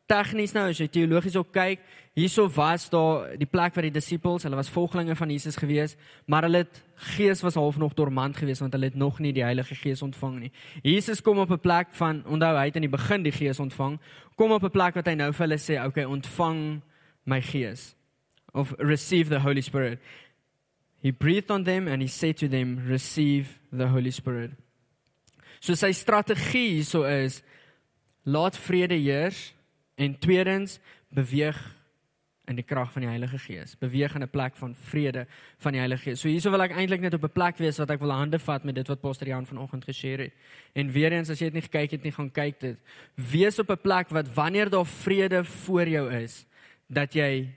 tegnies 0.07 0.54
nou 0.57 0.68
as 0.70 0.80
jy 0.80 0.88
teologies 0.88 1.37
op 1.37 1.52
kyk, 1.54 1.83
hierso 2.16 2.48
was 2.48 2.88
daar 2.88 3.35
die 3.37 3.48
plek 3.48 3.74
waar 3.76 3.85
die 3.85 3.92
disippels, 3.92 4.46
hulle 4.46 4.57
was 4.57 4.72
volgelinge 4.72 5.14
van 5.16 5.31
Jesus 5.31 5.59
gewees, 5.61 5.96
maar 6.24 6.46
hulle 6.48 6.62
het 6.64 6.81
gees 7.12 7.42
was 7.44 7.59
half 7.61 7.76
nog 7.76 7.94
dormant 7.94 8.38
gewees 8.40 8.62
want 8.64 8.72
hulle 8.72 8.88
het 8.88 8.96
nog 8.96 9.18
nie 9.20 9.35
die 9.37 9.44
Heilige 9.44 9.76
Gees 9.76 10.02
ontvang 10.02 10.38
nie. 10.40 10.52
Jesus 10.83 11.20
kom 11.20 11.38
op 11.38 11.50
'n 11.50 11.61
plek 11.61 11.92
van 11.92 12.24
onthou 12.24 12.57
hy 12.57 12.64
het 12.64 12.76
in 12.76 12.88
die 12.88 12.96
begin 12.96 13.22
die 13.22 13.33
Gees 13.33 13.61
ontvang, 13.61 14.00
kom 14.35 14.52
op 14.52 14.64
'n 14.64 14.70
plek 14.70 14.94
wat 14.94 15.07
hy 15.07 15.14
nou 15.14 15.33
vir 15.33 15.46
hulle 15.46 15.59
sê, 15.59 15.85
okay, 15.85 16.05
ontvang 16.05 16.81
my 17.24 17.40
Gees 17.40 17.94
of 18.55 18.74
receive 18.79 19.29
the 19.29 19.40
Holy 19.40 19.61
Spirit. 19.61 19.98
He 21.02 21.12
breathed 21.12 21.50
on 21.50 21.64
them 21.64 21.87
and 21.88 22.00
he 22.00 22.09
said 22.09 22.37
to 22.38 22.48
them, 22.48 22.88
"Receive 22.88 23.59
the 23.70 23.88
Holy 23.88 24.11
Spirit." 24.11 24.50
So 25.61 25.74
sy 25.74 25.92
strategie 25.92 26.83
so 26.85 27.05
is 27.05 27.42
laat 28.24 28.57
vrede 28.57 28.94
heers 28.94 29.55
en 29.94 30.18
tweedens 30.18 30.79
beweeg 31.09 31.75
in 32.46 32.56
die 32.56 32.64
krag 32.64 32.92
van 32.92 33.02
die 33.02 33.11
Heilige 33.11 33.38
Gees. 33.38 33.74
Beweeg 33.78 34.14
in 34.14 34.22
'n 34.22 34.30
plek 34.30 34.56
van 34.56 34.74
vrede 34.74 35.26
van 35.59 35.72
die 35.72 35.80
Heilige 35.80 36.02
Gees. 36.02 36.20
So 36.20 36.28
hierso 36.28 36.50
wil 36.50 36.62
ek 36.62 36.72
eintlik 36.72 37.00
net 37.00 37.14
op 37.14 37.24
'n 37.24 37.32
plek 37.32 37.59
wees 37.59 37.78
wat 37.78 37.90
ek 37.90 38.00
wil 38.00 38.11
hande 38.11 38.38
vat 38.38 38.64
met 38.64 38.74
dit 38.74 38.88
wat 38.88 39.00
Pastor 39.00 39.28
Jan 39.28 39.46
vanoggend 39.46 39.85
geshare 39.85 40.22
het. 40.22 40.32
En 40.74 40.90
weer 40.90 41.12
eens 41.12 41.30
as 41.30 41.38
jy 41.38 41.50
dit 41.50 41.54
nie 41.54 41.62
gekyk 41.62 41.90
het 41.90 42.02
nie, 42.02 42.12
gaan 42.12 42.30
kyk 42.30 42.61
dit. 42.61 42.76
Wees 43.14 43.59
op 43.59 43.70
'n 43.70 43.80
plek 43.82 44.09
wat 44.09 44.35
wanneer 44.35 44.70
daar 44.70 44.87
vrede 44.87 45.44
voor 45.44 45.88
jou 45.88 46.12
is, 46.12 46.46
dat 46.88 47.14
jy 47.14 47.48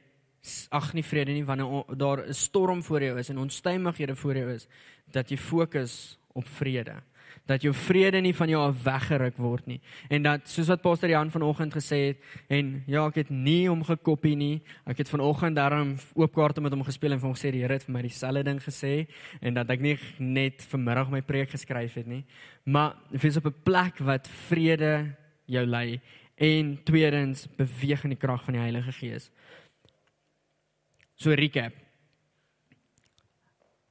ag 0.69 0.93
nie 0.93 1.03
vrede 1.03 1.31
nie 1.31 1.45
wanneer 1.45 1.83
daar 1.97 2.27
'n 2.27 2.33
storm 2.33 2.83
voor 2.83 3.03
jou 3.03 3.19
is 3.19 3.29
en 3.29 3.37
onstuimighede 3.37 4.15
voor 4.15 4.35
jou 4.35 4.53
is 4.53 4.67
dat 5.11 5.29
jy 5.29 5.37
fokus 5.37 6.17
op 6.33 6.47
vrede 6.47 6.95
dat 7.45 7.61
jou 7.61 7.73
vrede 7.73 8.21
nie 8.21 8.33
van 8.35 8.49
jou 8.49 8.61
af 8.61 8.83
weggeruk 8.83 9.37
word 9.37 9.65
nie. 9.67 9.79
En 10.09 10.23
dat 10.23 10.47
soos 10.49 10.67
wat 10.67 10.81
pastor 10.81 11.09
Jan 11.09 11.31
vanoggend 11.31 11.73
gesê 11.73 11.99
het 12.07 12.23
en 12.47 12.83
ja 12.87 13.05
ek 13.07 13.15
het 13.15 13.29
nie 13.29 13.67
hom 13.67 13.83
gekopie 13.83 14.35
nie 14.35 14.61
ek 14.85 15.03
het 15.03 15.09
vanoggend 15.09 15.55
daarom 15.55 15.95
oopkaarte 16.13 16.61
met 16.61 16.73
hom 16.73 16.83
gespeel 16.83 17.13
en 17.13 17.19
vir 17.19 17.29
hom 17.29 17.35
gesê 17.37 17.51
die 17.51 17.63
Here 17.63 17.73
het 17.73 17.83
vir 17.87 17.93
my 17.93 18.01
dieselfde 18.01 18.43
ding 18.43 18.61
gesê 18.63 18.93
en 19.41 19.53
dat 19.53 19.69
ek 19.69 19.81
nie 19.81 19.97
net 20.19 20.63
vanmiddag 20.71 21.11
my 21.11 21.21
preek 21.21 21.49
geskryf 21.49 21.97
het 21.99 22.07
nie. 22.07 22.25
Maar 22.65 22.95
wees 23.11 23.37
op 23.37 23.45
'n 23.45 23.63
plek 23.63 23.99
wat 23.99 24.27
vrede 24.49 25.15
jou 25.45 25.65
lei 25.65 25.99
en 26.35 26.83
tweedens 26.83 27.47
beweeg 27.57 28.03
in 28.03 28.09
die 28.15 28.19
krag 28.19 28.43
van 28.43 28.55
die 28.55 28.61
Heilige 28.61 28.91
Gees. 28.91 29.31
So 31.19 31.35
recap. 31.35 31.73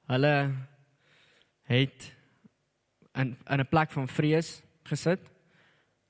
Hulle 0.09 0.55
het 1.69 2.15
in 3.19 3.37
in 3.51 3.61
'n 3.61 3.69
plek 3.69 3.91
van 3.91 4.09
vrees 4.09 4.63
gesit. 4.85 5.21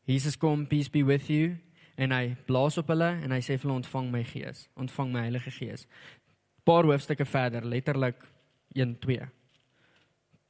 Jesus 0.04 0.36
kom, 0.36 0.66
peace 0.66 0.90
be 0.90 1.04
with 1.04 1.28
you, 1.28 1.58
en 1.96 2.10
hy 2.10 2.36
blaas 2.46 2.78
op 2.78 2.88
hulle 2.88 3.10
en 3.22 3.30
hy 3.30 3.40
sê 3.40 3.56
vir 3.58 3.66
hulle 3.66 3.80
ontvang 3.82 4.10
my 4.10 4.22
gees, 4.24 4.68
ontvang 4.78 5.12
my 5.12 5.20
Heilige 5.26 5.50
Gees. 5.50 5.86
Paar 6.64 6.84
hoofstukke 6.84 7.24
verder, 7.24 7.64
letterlik 7.64 8.22
1 8.74 8.98
2. 8.98 9.28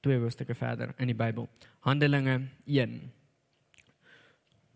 Twee 0.01 0.19
hoofstukke 0.19 0.55
verder 0.55 0.95
in 0.99 1.07
die 1.07 1.17
Bybel. 1.17 1.49
Handelinge 1.81 2.49
1. 2.67 3.13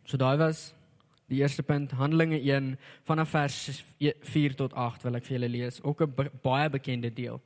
So 0.05 0.17
daai 0.17 0.39
was 0.39 0.73
Die 1.33 1.39
eerste 1.41 1.63
punt, 1.63 1.95
Handelinge 1.97 2.37
1 2.37 2.75
vanaf 3.09 3.31
vers 3.33 3.85
4 4.21 4.55
tot 4.55 4.75
8 4.77 5.07
wil 5.07 5.17
ek 5.17 5.25
vir 5.25 5.39
julle 5.39 5.49
lees, 5.49 5.79
ook 5.81 6.03
'n 6.03 6.29
baie 6.43 6.69
bekende 6.69 7.09
deel. 7.09 7.41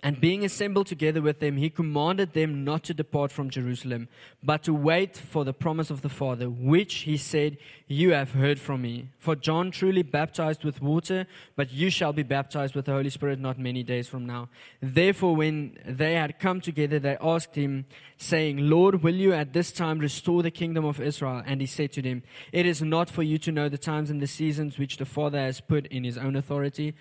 And 0.00 0.20
being 0.20 0.44
assembled 0.44 0.86
together 0.86 1.20
with 1.20 1.40
them, 1.40 1.56
he 1.56 1.70
commanded 1.70 2.32
them 2.32 2.62
not 2.62 2.84
to 2.84 2.94
depart 2.94 3.32
from 3.32 3.50
Jerusalem, 3.50 4.06
but 4.44 4.62
to 4.62 4.72
wait 4.72 5.16
for 5.16 5.44
the 5.44 5.52
promise 5.52 5.90
of 5.90 6.02
the 6.02 6.08
Father, 6.08 6.48
which 6.48 6.98
he 6.98 7.16
said, 7.16 7.58
You 7.88 8.12
have 8.12 8.30
heard 8.30 8.60
from 8.60 8.82
me. 8.82 9.08
For 9.18 9.34
John 9.34 9.72
truly 9.72 10.04
baptized 10.04 10.62
with 10.62 10.80
water, 10.80 11.26
but 11.56 11.72
you 11.72 11.90
shall 11.90 12.12
be 12.12 12.22
baptized 12.22 12.76
with 12.76 12.84
the 12.84 12.92
Holy 12.92 13.10
Spirit 13.10 13.40
not 13.40 13.58
many 13.58 13.82
days 13.82 14.06
from 14.06 14.24
now. 14.24 14.50
Therefore, 14.80 15.34
when 15.34 15.76
they 15.84 16.14
had 16.14 16.38
come 16.38 16.60
together, 16.60 17.00
they 17.00 17.16
asked 17.20 17.56
him, 17.56 17.86
saying, 18.18 18.68
Lord, 18.68 19.02
will 19.02 19.14
you 19.14 19.32
at 19.32 19.52
this 19.52 19.70
time 19.70 20.00
restore 20.00 20.42
the 20.42 20.50
kingdom 20.50 20.84
of 20.84 21.00
Israel? 21.00 21.42
And 21.46 21.60
he 21.60 21.66
said 21.66 21.92
to 21.92 22.02
them, 22.02 22.24
It 22.52 22.66
is 22.66 22.82
not 22.82 23.08
for 23.08 23.22
you 23.22 23.38
to 23.38 23.52
know 23.52 23.68
the 23.68 23.78
times 23.78 24.10
and 24.10 24.20
the 24.20 24.26
seasons 24.26 24.76
which 24.76 24.96
the 24.96 25.06
Father 25.06 25.38
has 25.38 25.60
put 25.60 25.86
in 25.86 26.02
his 26.02 26.18
own 26.18 26.34
authority. 26.34 26.94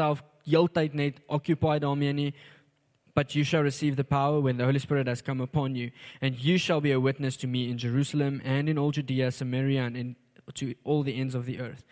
Jouself 0.00 0.22
heeltyd 0.44 0.94
net 0.94 1.20
occupy 1.28 1.78
daarmee 1.78 2.12
nie. 2.12 2.34
But 3.14 3.34
you 3.34 3.44
shall 3.44 3.62
receive 3.62 3.96
the 3.96 4.04
power 4.04 4.40
when 4.40 4.56
the 4.56 4.64
Holy 4.64 4.78
Spirit 4.78 5.06
has 5.06 5.20
come 5.20 5.42
upon 5.42 5.74
you, 5.74 5.90
and 6.20 6.38
you 6.38 6.58
shall 6.58 6.80
be 6.80 6.92
a 6.92 7.00
witness 7.00 7.36
to 7.38 7.46
me 7.46 7.68
in 7.68 7.76
Jerusalem 7.76 8.40
and 8.44 8.68
in 8.68 8.78
all 8.78 8.92
Judea, 8.92 9.32
Samaria, 9.32 9.82
and 9.82 9.96
in, 9.96 10.16
to 10.54 10.74
all 10.84 11.02
the 11.02 11.20
ends 11.20 11.34
of 11.34 11.44
the 11.44 11.58
earth. 11.60 11.84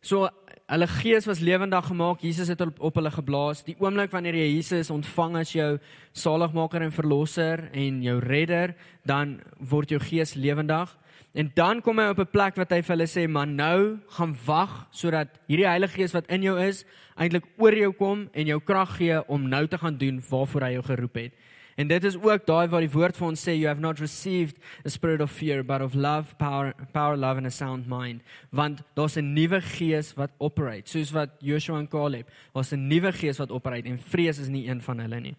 So 0.00 0.28
hulle 0.68 0.86
gees 0.86 1.26
was 1.26 1.40
lewendig 1.40 1.86
gemaak. 1.86 2.22
Jesus 2.22 2.48
het 2.48 2.60
op, 2.60 2.80
op 2.80 2.94
hulle 2.94 3.10
geblaas. 3.10 3.62
Die 3.66 3.76
oomblik 3.78 4.10
wanneer 4.10 4.38
jy 4.40 4.48
Jesus 4.56 4.90
ontvang 4.90 5.36
as 5.36 5.52
jou 5.52 5.78
saligmaker 6.12 6.82
en 6.82 6.92
verlosser 6.92 7.68
en 7.72 8.02
jou 8.02 8.18
redder, 8.24 8.74
dan 9.04 9.38
word 9.58 9.92
jou 9.92 10.00
gees 10.00 10.34
lewendig. 10.34 10.96
En 11.38 11.50
dan 11.54 11.80
kom 11.86 12.00
hy 12.02 12.08
op 12.10 12.18
'n 12.18 12.30
plek 12.34 12.56
wat 12.56 12.70
hy 12.70 12.80
vir 12.82 12.96
hulle 12.96 13.06
sê, 13.06 13.28
"Maar 13.28 13.46
nou 13.46 13.98
gaan 14.08 14.36
wag 14.44 14.88
sodat 14.90 15.28
hierdie 15.46 15.66
Heilige 15.66 15.94
Gees 15.94 16.12
wat 16.12 16.26
in 16.26 16.42
jou 16.42 16.58
is, 16.58 16.84
eintlik 17.16 17.44
oor 17.56 17.74
jou 17.74 17.92
kom 17.92 18.28
en 18.32 18.46
jou 18.46 18.60
krag 18.60 18.96
gee 18.96 19.28
om 19.28 19.48
nou 19.48 19.66
te 19.66 19.78
gaan 19.78 19.96
doen 19.96 20.22
waarvoor 20.28 20.62
hy 20.62 20.72
jou 20.72 20.82
geroep 20.82 21.14
het." 21.14 21.32
En 21.76 21.86
dit 21.86 22.04
is 22.04 22.16
ook 22.16 22.46
daai 22.46 22.68
waar 22.68 22.80
die 22.80 22.90
woord 22.90 23.16
vir 23.16 23.26
ons 23.28 23.48
sê 23.48 23.54
you 23.54 23.68
have 23.68 23.80
not 23.80 24.00
received 24.00 24.56
a 24.84 24.88
spirit 24.88 25.20
of 25.20 25.30
fear 25.30 25.62
but 25.62 25.80
of 25.80 25.94
love, 25.94 26.34
power, 26.36 26.74
power, 26.92 27.16
love 27.16 27.36
and 27.36 27.46
a 27.46 27.50
sound 27.50 27.86
mind. 27.86 28.20
Want 28.50 28.82
daar's 28.94 29.16
'n 29.16 29.32
nuwe 29.32 29.60
gees 29.60 30.14
wat 30.14 30.30
operate, 30.38 30.88
soos 30.90 31.12
wat 31.12 31.30
Joshua 31.38 31.78
en 31.78 31.88
Caleb, 31.88 32.26
daar's 32.52 32.72
'n 32.72 32.88
nuwe 32.88 33.12
gees 33.12 33.38
wat 33.38 33.50
operate 33.50 33.88
en 33.88 33.98
vrees 33.98 34.38
is 34.38 34.48
nie 34.48 34.68
een 34.68 34.82
van 34.82 34.98
hulle 34.98 35.20
nie. 35.20 35.36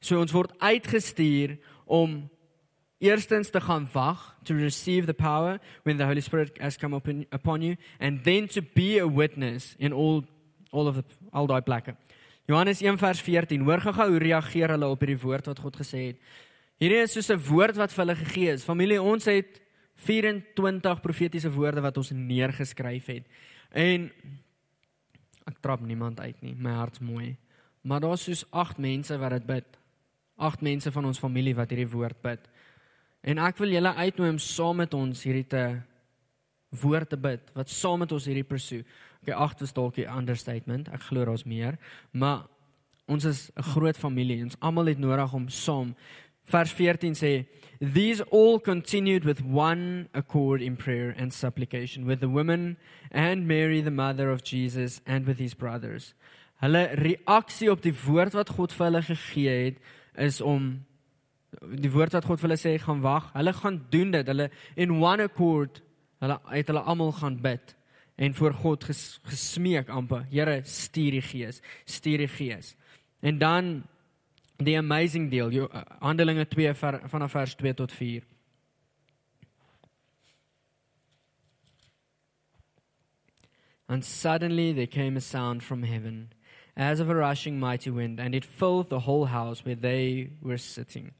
So 0.00 0.20
ons 0.20 0.32
word 0.32 0.52
uitgestuur 0.58 1.58
om 1.86 2.30
eerstens 3.00 3.50
te 3.50 3.60
gaan 3.60 3.88
wag 3.92 4.36
to 4.44 4.54
receive 4.54 5.06
the 5.06 5.14
power 5.14 5.58
when 5.82 5.96
the 5.96 6.04
Holy 6.04 6.20
Spirit 6.20 6.58
has 6.60 6.76
come 6.76 6.94
upon, 6.96 7.24
upon 7.32 7.62
you 7.62 7.76
and 7.98 8.24
then 8.24 8.46
to 8.48 8.62
be 8.74 8.98
a 8.98 9.08
witness 9.08 9.74
in 9.78 9.92
all 9.92 10.24
all 10.70 10.86
of 10.86 10.94
the 10.94 11.04
all 11.32 11.46
daai 11.46 11.62
plekke. 11.62 11.96
Johannes 12.46 12.80
1 12.82 12.98
vers 12.98 13.20
14. 13.20 13.62
Hoor 13.62 13.80
gou 13.80 14.06
hoe 14.10 14.18
reageer 14.18 14.74
hulle 14.74 14.86
op 14.90 15.02
hierdie 15.02 15.18
woord 15.22 15.50
wat 15.50 15.58
God 15.62 15.76
gesê 15.80 16.10
het. 16.10 16.20
Hierdie 16.80 17.02
is 17.02 17.12
soos 17.12 17.30
'n 17.30 17.42
woord 17.48 17.76
wat 17.76 17.92
vir 17.92 18.04
hulle 18.04 18.16
gegee 18.16 18.52
is. 18.52 18.64
Familie, 18.64 19.02
ons 19.02 19.24
het 19.24 19.60
24 19.94 21.00
profetiese 21.00 21.50
woorde 21.52 21.80
wat 21.80 21.96
ons 21.96 22.10
neergeskryf 22.10 23.06
het. 23.06 23.26
En 23.70 24.10
ek 25.46 25.60
trap 25.60 25.80
niemand 25.80 26.20
uit 26.20 26.40
nie. 26.42 26.54
My 26.54 26.72
hart's 26.72 26.98
mooi. 26.98 27.36
Maar 27.82 28.00
daar's 28.00 28.24
soos 28.24 28.44
8 28.50 28.78
mense 28.78 29.18
wat 29.18 29.30
dit 29.30 29.46
bid. 29.46 29.78
8 30.36 30.60
mense 30.60 30.92
van 30.92 31.04
ons 31.04 31.18
familie 31.18 31.54
wat 31.54 31.70
hierdie 31.70 31.90
woord 31.90 32.20
bid. 32.22 32.48
En 33.20 33.38
ek 33.38 33.58
wil 33.60 33.74
julle 33.74 33.94
uitnooi 33.94 34.30
om 34.30 34.38
saam 34.38 34.76
met 34.80 34.94
ons 34.94 35.24
hierdie 35.24 35.46
te 35.46 35.64
woord 36.80 37.10
te 37.10 37.18
bid 37.18 37.50
wat 37.56 37.70
saam 37.72 38.00
met 38.04 38.12
ons 38.12 38.26
hierdie 38.28 38.46
pursue. 38.46 38.84
Okay, 39.20 39.34
agt 39.34 39.60
is 39.60 39.72
dalk 39.76 39.98
'n 39.98 40.08
understatement. 40.08 40.88
Ek 40.88 41.02
glo 41.02 41.24
daar's 41.24 41.44
meer, 41.44 41.78
maar 42.12 42.46
ons 43.06 43.24
is 43.24 43.50
'n 43.56 43.62
groot 43.62 43.96
familie. 43.96 44.42
Ons 44.42 44.56
almal 44.60 44.86
het 44.86 44.98
nodig 44.98 45.32
om 45.32 45.48
saam. 45.48 45.94
Vers 46.44 46.72
14 46.72 47.14
sê, 47.14 47.46
"These 47.78 48.24
all 48.30 48.58
continued 48.58 49.24
with 49.24 49.42
one 49.42 50.08
accord 50.12 50.62
in 50.62 50.76
prayer 50.76 51.14
and 51.18 51.32
supplication 51.32 52.06
with 52.06 52.20
the 52.20 52.30
women 52.30 52.78
and 53.10 53.46
Mary 53.46 53.82
the 53.82 53.90
mother 53.90 54.30
of 54.30 54.42
Jesus 54.42 55.00
and 55.06 55.26
with 55.26 55.38
his 55.38 55.54
brothers." 55.54 56.14
Hulle 56.60 56.90
reaksie 56.94 57.70
op 57.70 57.82
die 57.82 57.94
woord 58.06 58.32
wat 58.32 58.48
God 58.48 58.72
vir 58.72 58.86
hulle 58.86 59.02
gegee 59.02 59.64
het 59.64 59.78
is 60.14 60.40
om 60.40 60.84
die 61.58 61.90
woord 61.90 62.14
wat 62.14 62.24
God 62.24 62.40
vir 62.40 62.50
hulle 62.50 62.60
sê 62.60 62.76
gaan 62.78 63.02
wag. 63.04 63.32
Hulle 63.34 63.52
gaan 63.56 63.82
doen 63.90 64.14
dit. 64.14 64.26
Hulle 64.26 64.50
in 64.76 64.98
one 65.02 65.26
accord, 65.26 65.82
hulle 66.22 66.38
het 66.52 66.70
hulle 66.70 66.84
almal 66.86 67.12
gaan 67.18 67.40
bid 67.42 67.76
en 68.20 68.34
voor 68.34 68.52
God 68.52 68.84
ges, 68.84 69.20
gesmeek 69.24 69.88
amper, 69.88 70.26
Here, 70.28 70.60
stuur 70.64 71.14
die 71.16 71.22
Gees, 71.24 71.62
stuur 71.88 72.20
die 72.20 72.28
Gees. 72.28 72.74
En 73.24 73.38
dan 73.38 73.70
die 74.60 74.76
amazing 74.76 75.30
deel, 75.32 75.48
jou 75.50 75.68
uh, 75.72 75.80
Handelinge 76.02 76.44
2 76.48 76.74
ver, 76.76 76.98
vanaf 77.08 77.32
vers 77.32 77.54
2 77.56 77.72
tot 77.74 77.92
4. 77.92 78.26
And 83.88 84.04
suddenly 84.04 84.74
there 84.74 84.86
came 84.86 85.16
a 85.16 85.20
sound 85.20 85.62
from 85.62 85.82
heaven, 85.82 86.32
as 86.76 87.00
of 87.00 87.08
a 87.08 87.14
rushing 87.14 87.58
mighty 87.58 87.90
wind, 87.90 88.20
and 88.20 88.34
it 88.34 88.44
filled 88.44 88.90
the 88.90 89.00
whole 89.00 89.26
house 89.26 89.64
where 89.64 89.74
they 89.74 90.30
were 90.42 90.58
sitting. 90.58 91.14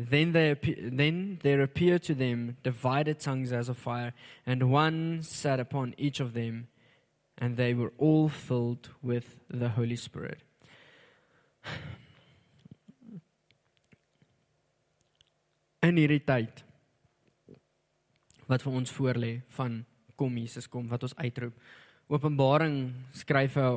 Then, 0.00 0.30
they, 0.30 0.54
then 0.80 1.40
there 1.42 1.60
appeared 1.60 2.04
to 2.04 2.14
them 2.14 2.56
divided 2.62 3.18
tongues 3.18 3.52
as 3.52 3.68
of 3.68 3.76
fire, 3.76 4.14
and 4.46 4.70
one 4.70 5.22
sat 5.22 5.58
upon 5.58 5.96
each 5.98 6.20
of 6.20 6.34
them, 6.34 6.68
and 7.36 7.56
they 7.56 7.74
were 7.74 7.92
all 7.98 8.28
filled 8.28 8.90
with 9.02 9.40
the 9.50 9.70
Holy 9.70 9.96
Spirit. 9.96 10.38
In 15.82 15.96
hierdie 15.98 16.22
tyd 16.26 16.62
wat 18.48 18.62
vir 18.62 18.72
ons 18.78 18.90
voorlê 18.94 19.42
van 19.58 19.84
kom 20.18 20.38
Jesus 20.38 20.66
kom 20.70 20.88
wat 20.90 21.02
ons 21.06 21.14
uitroep. 21.18 21.54
Openbaring 22.08 22.94
skryf 23.14 23.58
hy 23.60 23.68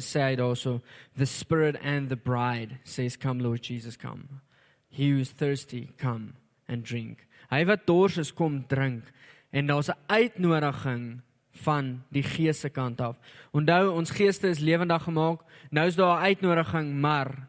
sê 0.00 0.20
hy 0.30 0.34
daarso 0.40 0.80
the 1.16 1.28
spirit 1.28 1.76
and 1.80 2.08
the 2.08 2.16
bride 2.16 2.78
says 2.84 3.16
come 3.16 3.40
Lord 3.44 3.62
Jesus 3.62 3.96
come. 3.96 4.40
He 4.90 5.10
who 5.10 5.20
is 5.20 5.30
thirsty, 5.30 5.88
come 5.96 6.34
and 6.68 6.84
drink. 6.84 7.26
Hy 7.50 7.64
wat 7.64 7.86
dors 7.86 8.18
is, 8.18 8.32
kom 8.32 8.64
drink. 8.68 9.04
En 9.52 9.66
daar's 9.66 9.88
'n 9.88 9.96
uitnodiging 10.06 11.20
van 11.64 12.02
die 12.10 12.22
gees 12.22 12.60
se 12.60 12.68
kant 12.68 13.00
af. 13.00 13.16
Onthou, 13.52 13.90
ons 13.90 14.10
geeste 14.10 14.48
is 14.48 14.58
lewendig 14.58 15.02
gemaak. 15.02 15.40
Nou 15.70 15.86
is 15.86 15.96
daar 15.96 16.20
'n 16.20 16.24
uitnodiging, 16.24 17.00
maar 17.00 17.48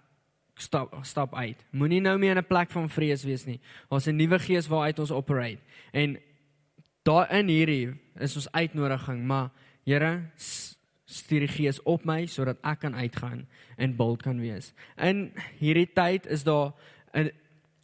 stap 0.56 0.98
stap 1.02 1.36
uit. 1.36 1.66
Moenie 1.72 2.02
nou 2.02 2.18
meer 2.18 2.32
in 2.32 2.38
'n 2.38 2.48
plek 2.48 2.72
van 2.72 2.90
vrees 2.90 3.24
wees 3.24 3.46
nie. 3.46 3.60
Ons 3.90 4.08
'n 4.08 4.16
nuwe 4.16 4.40
gees 4.40 4.68
waaruit 4.68 5.00
ons 5.00 5.12
operate. 5.12 5.60
En 5.92 6.20
daarin 7.04 7.48
hierdie 7.48 8.00
is 8.20 8.36
ons 8.36 8.52
uitnodiging, 8.52 9.24
maar 9.24 9.50
Here 9.90 10.30
stuur 11.10 11.48
die 11.48 11.50
gees 11.50 11.80
op 11.90 12.04
my 12.06 12.28
sodat 12.30 12.60
ek 12.68 12.84
kan 12.84 12.94
uitgaan 12.94 13.48
en 13.82 13.96
bold 13.98 14.22
kan 14.22 14.38
wees. 14.38 14.70
In 15.02 15.32
hierdie 15.58 15.88
tyd 15.98 16.28
is 16.30 16.44
daar 16.46 16.76
'n 17.14 17.32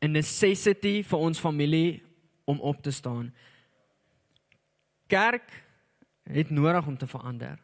'n 0.01 0.11
necessity 0.11 1.03
vir 1.03 1.19
ons 1.19 1.39
familie 1.39 2.03
om 2.45 2.59
op 2.59 2.81
te 2.81 2.91
staan. 2.91 3.33
Kerk 5.07 5.63
het 6.23 6.49
nodig 6.49 6.88
om 6.88 6.97
te 6.97 7.07
verander. 7.07 7.59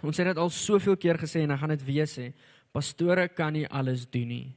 Ons 0.00 0.16
het 0.16 0.26
dit 0.26 0.36
al 0.36 0.50
soveel 0.50 0.96
keer 0.96 1.18
gesê 1.18 1.42
en 1.42 1.50
ek 1.50 1.58
gaan 1.58 1.74
dit 1.74 1.84
weer 1.84 2.06
sê. 2.06 2.32
Pastore 2.72 3.28
kan 3.28 3.52
nie 3.52 3.66
alles 3.66 4.04
doen 4.10 4.28
nie. 4.28 4.54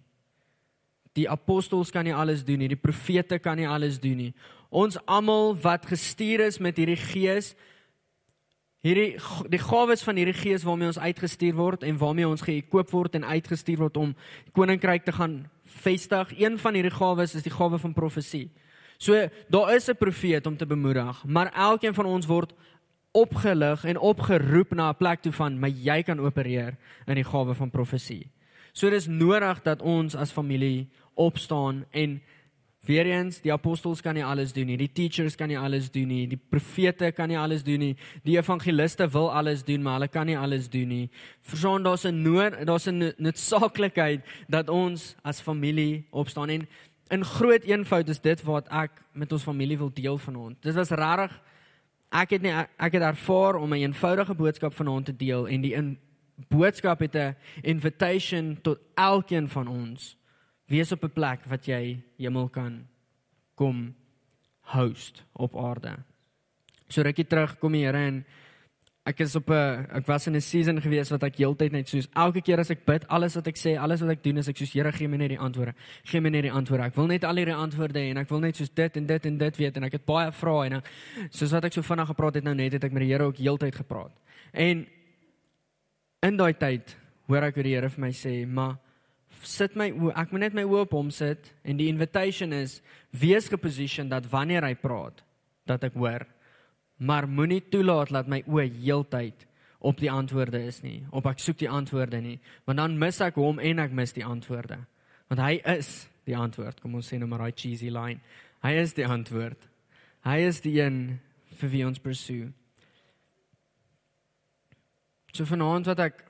Die 1.18 1.30
apostels 1.30 1.92
kan 1.92 2.06
nie 2.06 2.16
alles 2.16 2.44
doen 2.46 2.60
nie. 2.60 2.70
Die 2.72 2.80
profete 2.80 3.40
kan 3.40 3.58
nie 3.58 3.68
alles 3.68 4.00
doen 4.00 4.18
nie. 4.18 4.34
Ons 4.70 5.00
almal 5.06 5.56
wat 5.58 5.88
gestuur 5.90 6.46
is 6.46 6.60
met 6.60 6.78
hierdie 6.78 7.00
gees 7.00 7.56
hierdie 8.86 9.18
die 9.52 9.60
gawes 9.60 10.04
van 10.04 10.16
hierdie 10.16 10.38
gees 10.38 10.64
waarmee 10.64 10.88
ons 10.88 11.00
uitgestuur 11.00 11.56
word 11.58 11.84
en 11.84 11.98
waarmee 12.00 12.28
ons 12.28 12.46
geëkoop 12.46 12.92
word 12.92 13.18
en 13.20 13.28
uitgestuur 13.28 13.78
word 13.84 13.98
om 13.98 14.16
koninkryk 14.56 15.04
te 15.06 15.16
gaan 15.16 15.42
vestig. 15.84 16.32
Een 16.40 16.58
van 16.58 16.74
hierdie 16.74 16.96
gawes 16.96 17.36
is 17.36 17.44
die 17.44 17.54
gawe 17.54 17.80
van 17.80 17.94
profesie. 17.94 18.50
So 18.98 19.28
daar 19.50 19.76
is 19.76 19.90
'n 19.90 19.96
profeet 19.96 20.46
om 20.46 20.58
te 20.58 20.66
bemoedig, 20.66 21.24
maar 21.26 21.52
elkeen 21.54 21.94
van 21.94 22.06
ons 22.06 22.26
word 22.26 22.54
opgelig 23.12 23.84
en 23.84 23.98
opgeroep 23.98 24.74
na 24.74 24.90
'n 24.90 24.98
plek 24.98 25.22
toe 25.22 25.32
van 25.32 25.60
my 25.60 25.70
jy 25.70 26.04
kan 26.04 26.20
opereer 26.20 26.78
in 27.08 27.16
die 27.16 27.24
gawe 27.24 27.56
van 27.56 27.70
profesie. 27.70 28.32
So 28.74 28.90
dis 28.90 29.08
nodig 29.08 29.62
dat 29.62 29.82
ons 29.82 30.16
as 30.16 30.32
familie 30.32 30.90
opstaan 31.16 31.86
en 31.92 32.22
Weereens, 32.90 33.38
die 33.44 33.52
apostels 33.54 34.02
kan 34.02 34.16
nie 34.18 34.24
alles 34.26 34.50
doen 34.56 34.66
nie, 34.72 34.78
die 34.80 34.90
teachers 34.90 35.36
kan 35.38 35.52
nie 35.52 35.58
alles 35.60 35.92
doen 35.94 36.10
nie, 36.10 36.24
die 36.32 36.40
profete 36.50 37.12
kan 37.14 37.30
nie 37.30 37.38
alles 37.38 37.62
doen 37.62 37.84
nie, 37.84 37.92
die 38.26 38.38
evangeliste 38.40 39.06
wil 39.14 39.30
alles 39.30 39.62
doen, 39.68 39.84
maar 39.86 40.00
hulle 40.00 40.10
kan 40.10 40.26
nie 40.26 40.38
alles 40.38 40.66
doen 40.74 40.90
nie. 40.90 41.04
Verstaan, 41.46 41.86
daar's 41.86 42.06
'n 42.06 42.24
nood, 42.24 42.66
daar's 42.66 42.88
'n 42.88 43.14
noodsaaklikheid 43.18 44.26
dat 44.48 44.70
ons 44.70 45.16
as 45.22 45.42
familie 45.42 46.08
opstaan 46.10 46.50
en 46.50 46.68
in 47.10 47.26
groot 47.26 47.64
eenvoud 47.64 48.10
is 48.10 48.22
dit 48.22 48.42
wat 48.44 48.68
ek 48.70 48.92
met 49.14 49.32
ons 49.32 49.44
familie 49.44 49.78
wil 49.78 49.94
deel 49.94 50.18
vanaand. 50.18 50.62
Dit 50.62 50.74
was 50.74 50.90
rarig. 50.90 51.42
Ek 52.12 52.30
het 52.30 52.42
nie 52.42 52.54
ek 52.78 52.94
het 52.94 53.02
ervaar 53.02 53.56
om 53.56 53.70
'n 53.70 53.74
een 53.74 53.82
eenvoudige 53.82 54.36
boodskap 54.36 54.74
vanaand 54.74 55.06
te 55.06 55.16
deel 55.16 55.48
en 55.48 55.62
die 55.62 55.74
in 55.74 56.00
boodskap 56.48 57.00
het 57.00 57.16
'n 57.16 57.36
invitation 57.62 58.58
tot 58.62 58.80
elkeen 58.96 59.50
van 59.50 59.68
ons 59.68 60.19
wees 60.70 60.92
op 60.92 61.04
'n 61.04 61.14
plek 61.14 61.46
wat 61.50 61.66
jy 61.66 62.02
hemel 62.18 62.50
kan 62.50 62.88
kom 63.56 63.96
host 64.62 65.24
op 65.34 65.58
aarde. 65.58 65.98
So 66.88 67.02
rukkie 67.02 67.28
terug 67.28 67.58
kom 67.60 67.72
die 67.72 67.86
Here 67.86 67.98
en 67.98 68.26
ek 69.10 69.20
is 69.26 69.36
op 69.36 69.50
'n 69.50 69.88
ek 69.92 70.06
was 70.06 70.28
in 70.28 70.36
'n 70.36 70.42
season 70.42 70.82
gewees 70.82 71.10
wat 71.10 71.24
ek 71.24 71.38
heeltyd 71.38 71.72
net 71.72 71.88
soos 71.90 72.08
elke 72.14 72.42
keer 72.42 72.60
as 72.60 72.70
ek 72.70 72.86
bid, 72.86 73.08
alles 73.08 73.36
wat 73.36 73.48
ek 73.48 73.58
sê, 73.58 73.78
alles 73.78 74.02
wat 74.02 74.10
ek 74.10 74.24
doen 74.24 74.38
is 74.38 74.48
ek 74.48 74.58
soos 74.58 74.74
Here 74.74 74.92
gee 74.92 75.08
my 75.08 75.18
net 75.18 75.30
die 75.30 75.40
antwoorde. 75.40 75.74
Gee 76.04 76.22
my 76.22 76.30
net 76.30 76.44
die 76.44 76.52
antwoorde. 76.52 76.84
Ek 76.84 76.96
wil 76.96 77.08
net 77.08 77.24
al 77.24 77.36
hierdie 77.36 77.56
antwoorde 77.56 78.00
hê 78.00 78.10
en 78.12 78.18
ek 78.18 78.30
wil 78.30 78.40
net 78.40 78.56
soos 78.56 78.70
dit 78.70 78.98
en 78.98 79.06
dit 79.06 79.26
en 79.26 79.38
dit 79.38 79.58
weet 79.58 79.78
en 79.78 79.84
ek 79.84 79.92
het 79.92 80.06
baie 80.06 80.32
vrae 80.32 80.66
en 80.66 80.74
ek, 80.74 80.90
soos 81.32 81.52
wat 81.52 81.66
ek 81.66 81.74
so 81.74 81.82
vinnig 81.82 82.08
gepraat 82.08 82.36
het 82.36 82.44
nou 82.44 82.56
net 82.56 82.74
het 82.74 82.84
ek 82.84 82.92
met 82.92 83.02
die 83.02 83.10
Here 83.10 83.24
ook 83.24 83.38
heeltyd 83.38 83.76
gepraat. 83.76 84.12
En 84.54 84.88
in 86.22 86.38
daai 86.38 86.54
tyd 86.54 86.98
hoor 87.28 87.44
ek 87.44 87.56
hoe 87.56 87.64
die 87.64 87.76
Here 87.76 87.90
vir 87.90 88.02
my 88.02 88.12
sê, 88.12 88.48
"Maar 88.48 88.78
sit 89.44 89.76
my 89.80 89.90
oë, 89.92 90.14
ek 90.20 90.32
moet 90.34 90.46
net 90.46 90.58
my 90.58 90.66
oë 90.68 90.86
op 90.86 90.96
hom 90.98 91.12
sit 91.14 91.52
en 91.64 91.80
die 91.80 91.90
invitation 91.92 92.54
is 92.54 92.80
wees 93.16 93.50
geposition 93.52 94.10
dat 94.12 94.28
wanneer 94.32 94.68
hy 94.68 94.76
praat 94.80 95.24
dat 95.70 95.86
ek 95.88 95.98
hoor. 95.98 96.26
Maar 97.00 97.30
moenie 97.30 97.62
toelaat 97.72 98.12
dat 98.12 98.28
my 98.28 98.42
oë 98.48 98.68
heeltyd 98.82 99.46
op 99.80 100.00
die 100.02 100.12
antwoorde 100.12 100.60
is 100.68 100.82
nie, 100.84 101.06
op 101.16 101.30
ek 101.30 101.40
soek 101.40 101.62
die 101.62 101.72
antwoorde 101.72 102.20
nie, 102.20 102.40
want 102.68 102.82
dan 102.82 102.98
mis 103.00 103.22
ek 103.24 103.40
hom 103.40 103.62
en 103.64 103.80
ek 103.80 103.96
mis 103.96 104.12
die 104.16 104.26
antwoorde. 104.28 104.82
Want 105.32 105.44
hy 105.46 105.54
is 105.78 106.10
die 106.28 106.38
antwoord. 106.38 106.82
Kom 106.82 106.98
ons 107.00 107.10
sê 107.10 107.20
nou 107.20 107.30
maar 107.30 107.46
daai 107.46 107.56
cheesy 107.56 107.92
line. 107.94 108.20
Hy 108.66 108.74
is 108.82 108.96
die 108.98 109.08
antwoord. 109.08 109.70
Hy 110.28 110.40
is 110.50 110.60
die 110.66 110.76
een 110.82 111.20
vir 111.62 111.72
wie 111.72 111.86
ons 111.88 112.02
pursue. 112.02 112.50
So 115.32 115.46
vanaand 115.48 115.88
wat 115.88 116.02
ek 116.04 116.24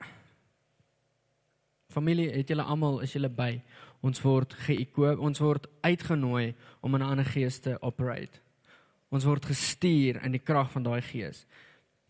familie 1.90 2.30
het 2.30 2.48
julle 2.48 2.62
almal 2.62 3.00
is 3.00 3.12
julle 3.12 3.28
by. 3.28 3.62
Ons 4.02 4.22
word 4.22 4.54
geëkoop, 4.66 5.18
ons 5.20 5.38
word 5.38 5.66
uitgenooi 5.82 6.54
om 6.80 6.94
in 6.94 7.02
'n 7.02 7.10
ander 7.10 7.24
gees 7.24 7.58
te 7.58 7.76
operate. 7.80 8.40
Ons 9.10 9.24
word 9.24 9.44
gestuur 9.44 10.24
in 10.24 10.32
die 10.32 10.44
krag 10.44 10.70
van 10.70 10.82
daai 10.82 11.02
gees. 11.02 11.46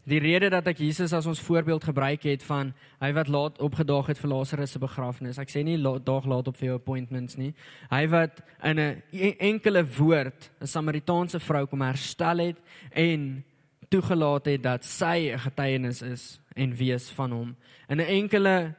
Die 0.09 0.19
rede 0.19 0.49
dat 0.49 0.67
ek 0.67 0.79
Jesus 0.81 1.13
as 1.13 1.27
ons 1.29 1.43
voorbeeld 1.45 1.85
gebruik 1.85 2.23
het 2.25 2.43
van 2.43 2.73
hy 3.03 3.11
wat 3.13 3.29
laat 3.29 3.61
opgedaag 3.61 4.07
het 4.07 4.19
vir 4.19 4.31
Lazarus 4.33 4.73
se 4.73 4.81
begrafnis. 4.81 5.39
Ek 5.39 5.53
sê 5.53 5.63
nie 5.65 5.77
la, 5.77 5.99
daag 5.99 6.25
laat 6.25 6.49
op 6.49 6.57
vir 6.57 6.71
jou 6.71 6.79
appointments 6.79 7.37
nie. 7.37 7.53
Hy 7.91 8.07
wat 8.09 8.41
in 8.65 8.81
'n 8.81 9.03
e-, 9.13 9.37
enkele 9.39 9.85
woord 9.85 10.51
'n 10.61 10.67
Samaritaanse 10.67 11.41
vrou 11.41 11.67
kom 11.67 11.83
herstel 11.83 12.39
het 12.39 12.57
en 12.91 13.45
toegelaat 13.91 14.47
het 14.47 14.63
dat 14.63 14.85
sy 14.85 15.31
'n 15.33 15.39
getuienis 15.39 16.03
is 16.03 16.41
en 16.57 16.75
wees 16.75 17.11
van 17.11 17.31
hom. 17.33 17.57
In 17.89 18.01
'n 18.01 18.07
enkele 18.07 18.75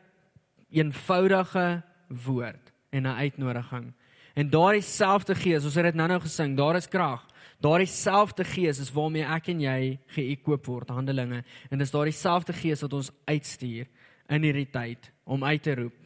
eenvoudige 0.71 1.83
woord 2.07 2.73
en 2.89 3.03
'n 3.03 3.17
uitnodiging. 3.17 3.93
En 4.33 4.49
daardie 4.49 4.81
selfde 4.81 5.35
gees, 5.35 5.63
ons 5.63 5.75
het 5.75 5.83
dit 5.83 5.95
nou-nou 5.95 6.19
gesing, 6.19 6.57
daar 6.57 6.75
is 6.75 6.87
krag. 6.87 7.25
Daardie 7.59 7.87
selfde 7.87 8.43
gees 8.43 8.79
is 8.79 8.91
waarmee 8.91 9.23
ek 9.23 9.47
en 9.47 9.59
jy 9.61 9.99
geëkoop 10.15 10.65
word, 10.65 10.89
Handelinge. 10.89 11.43
En 11.69 11.77
dis 11.77 11.91
daardie 11.91 12.15
selfde 12.15 12.53
gees 12.53 12.81
wat 12.81 12.93
ons 12.93 13.11
uitstuur 13.25 13.87
in 14.29 14.43
hierdie 14.43 14.69
tyd 14.71 15.11
om 15.23 15.43
uit 15.43 15.61
te 15.63 15.75
roep, 15.75 15.97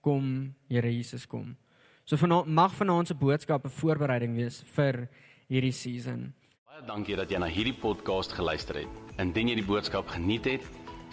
kom 0.00 0.54
Here 0.68 0.96
Jesus 0.96 1.26
kom. 1.26 1.56
So 2.04 2.16
vanaand 2.16 2.46
mag 2.46 2.74
vanaand 2.74 3.06
se 3.06 3.14
boodskap 3.14 3.64
'n 3.64 3.68
voorbereiding 3.68 4.34
wees 4.36 4.62
vir 4.74 5.08
hierdie 5.48 5.72
season. 5.72 6.32
Baie 6.66 6.86
dankie 6.86 7.16
dat 7.16 7.30
jy 7.30 7.38
na 7.38 7.46
hierdie 7.46 7.78
podcast 7.80 8.32
geluister 8.32 8.74
het. 8.74 8.88
Indien 9.18 9.48
jy 9.48 9.54
die 9.54 9.66
boodskap 9.66 10.08
geniet 10.08 10.44
het, 10.44 10.64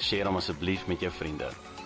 deel 0.09 0.25
hom 0.25 0.35
asseblief 0.35 0.87
met 0.87 0.99
jou 0.99 1.11
vriende. 1.11 1.78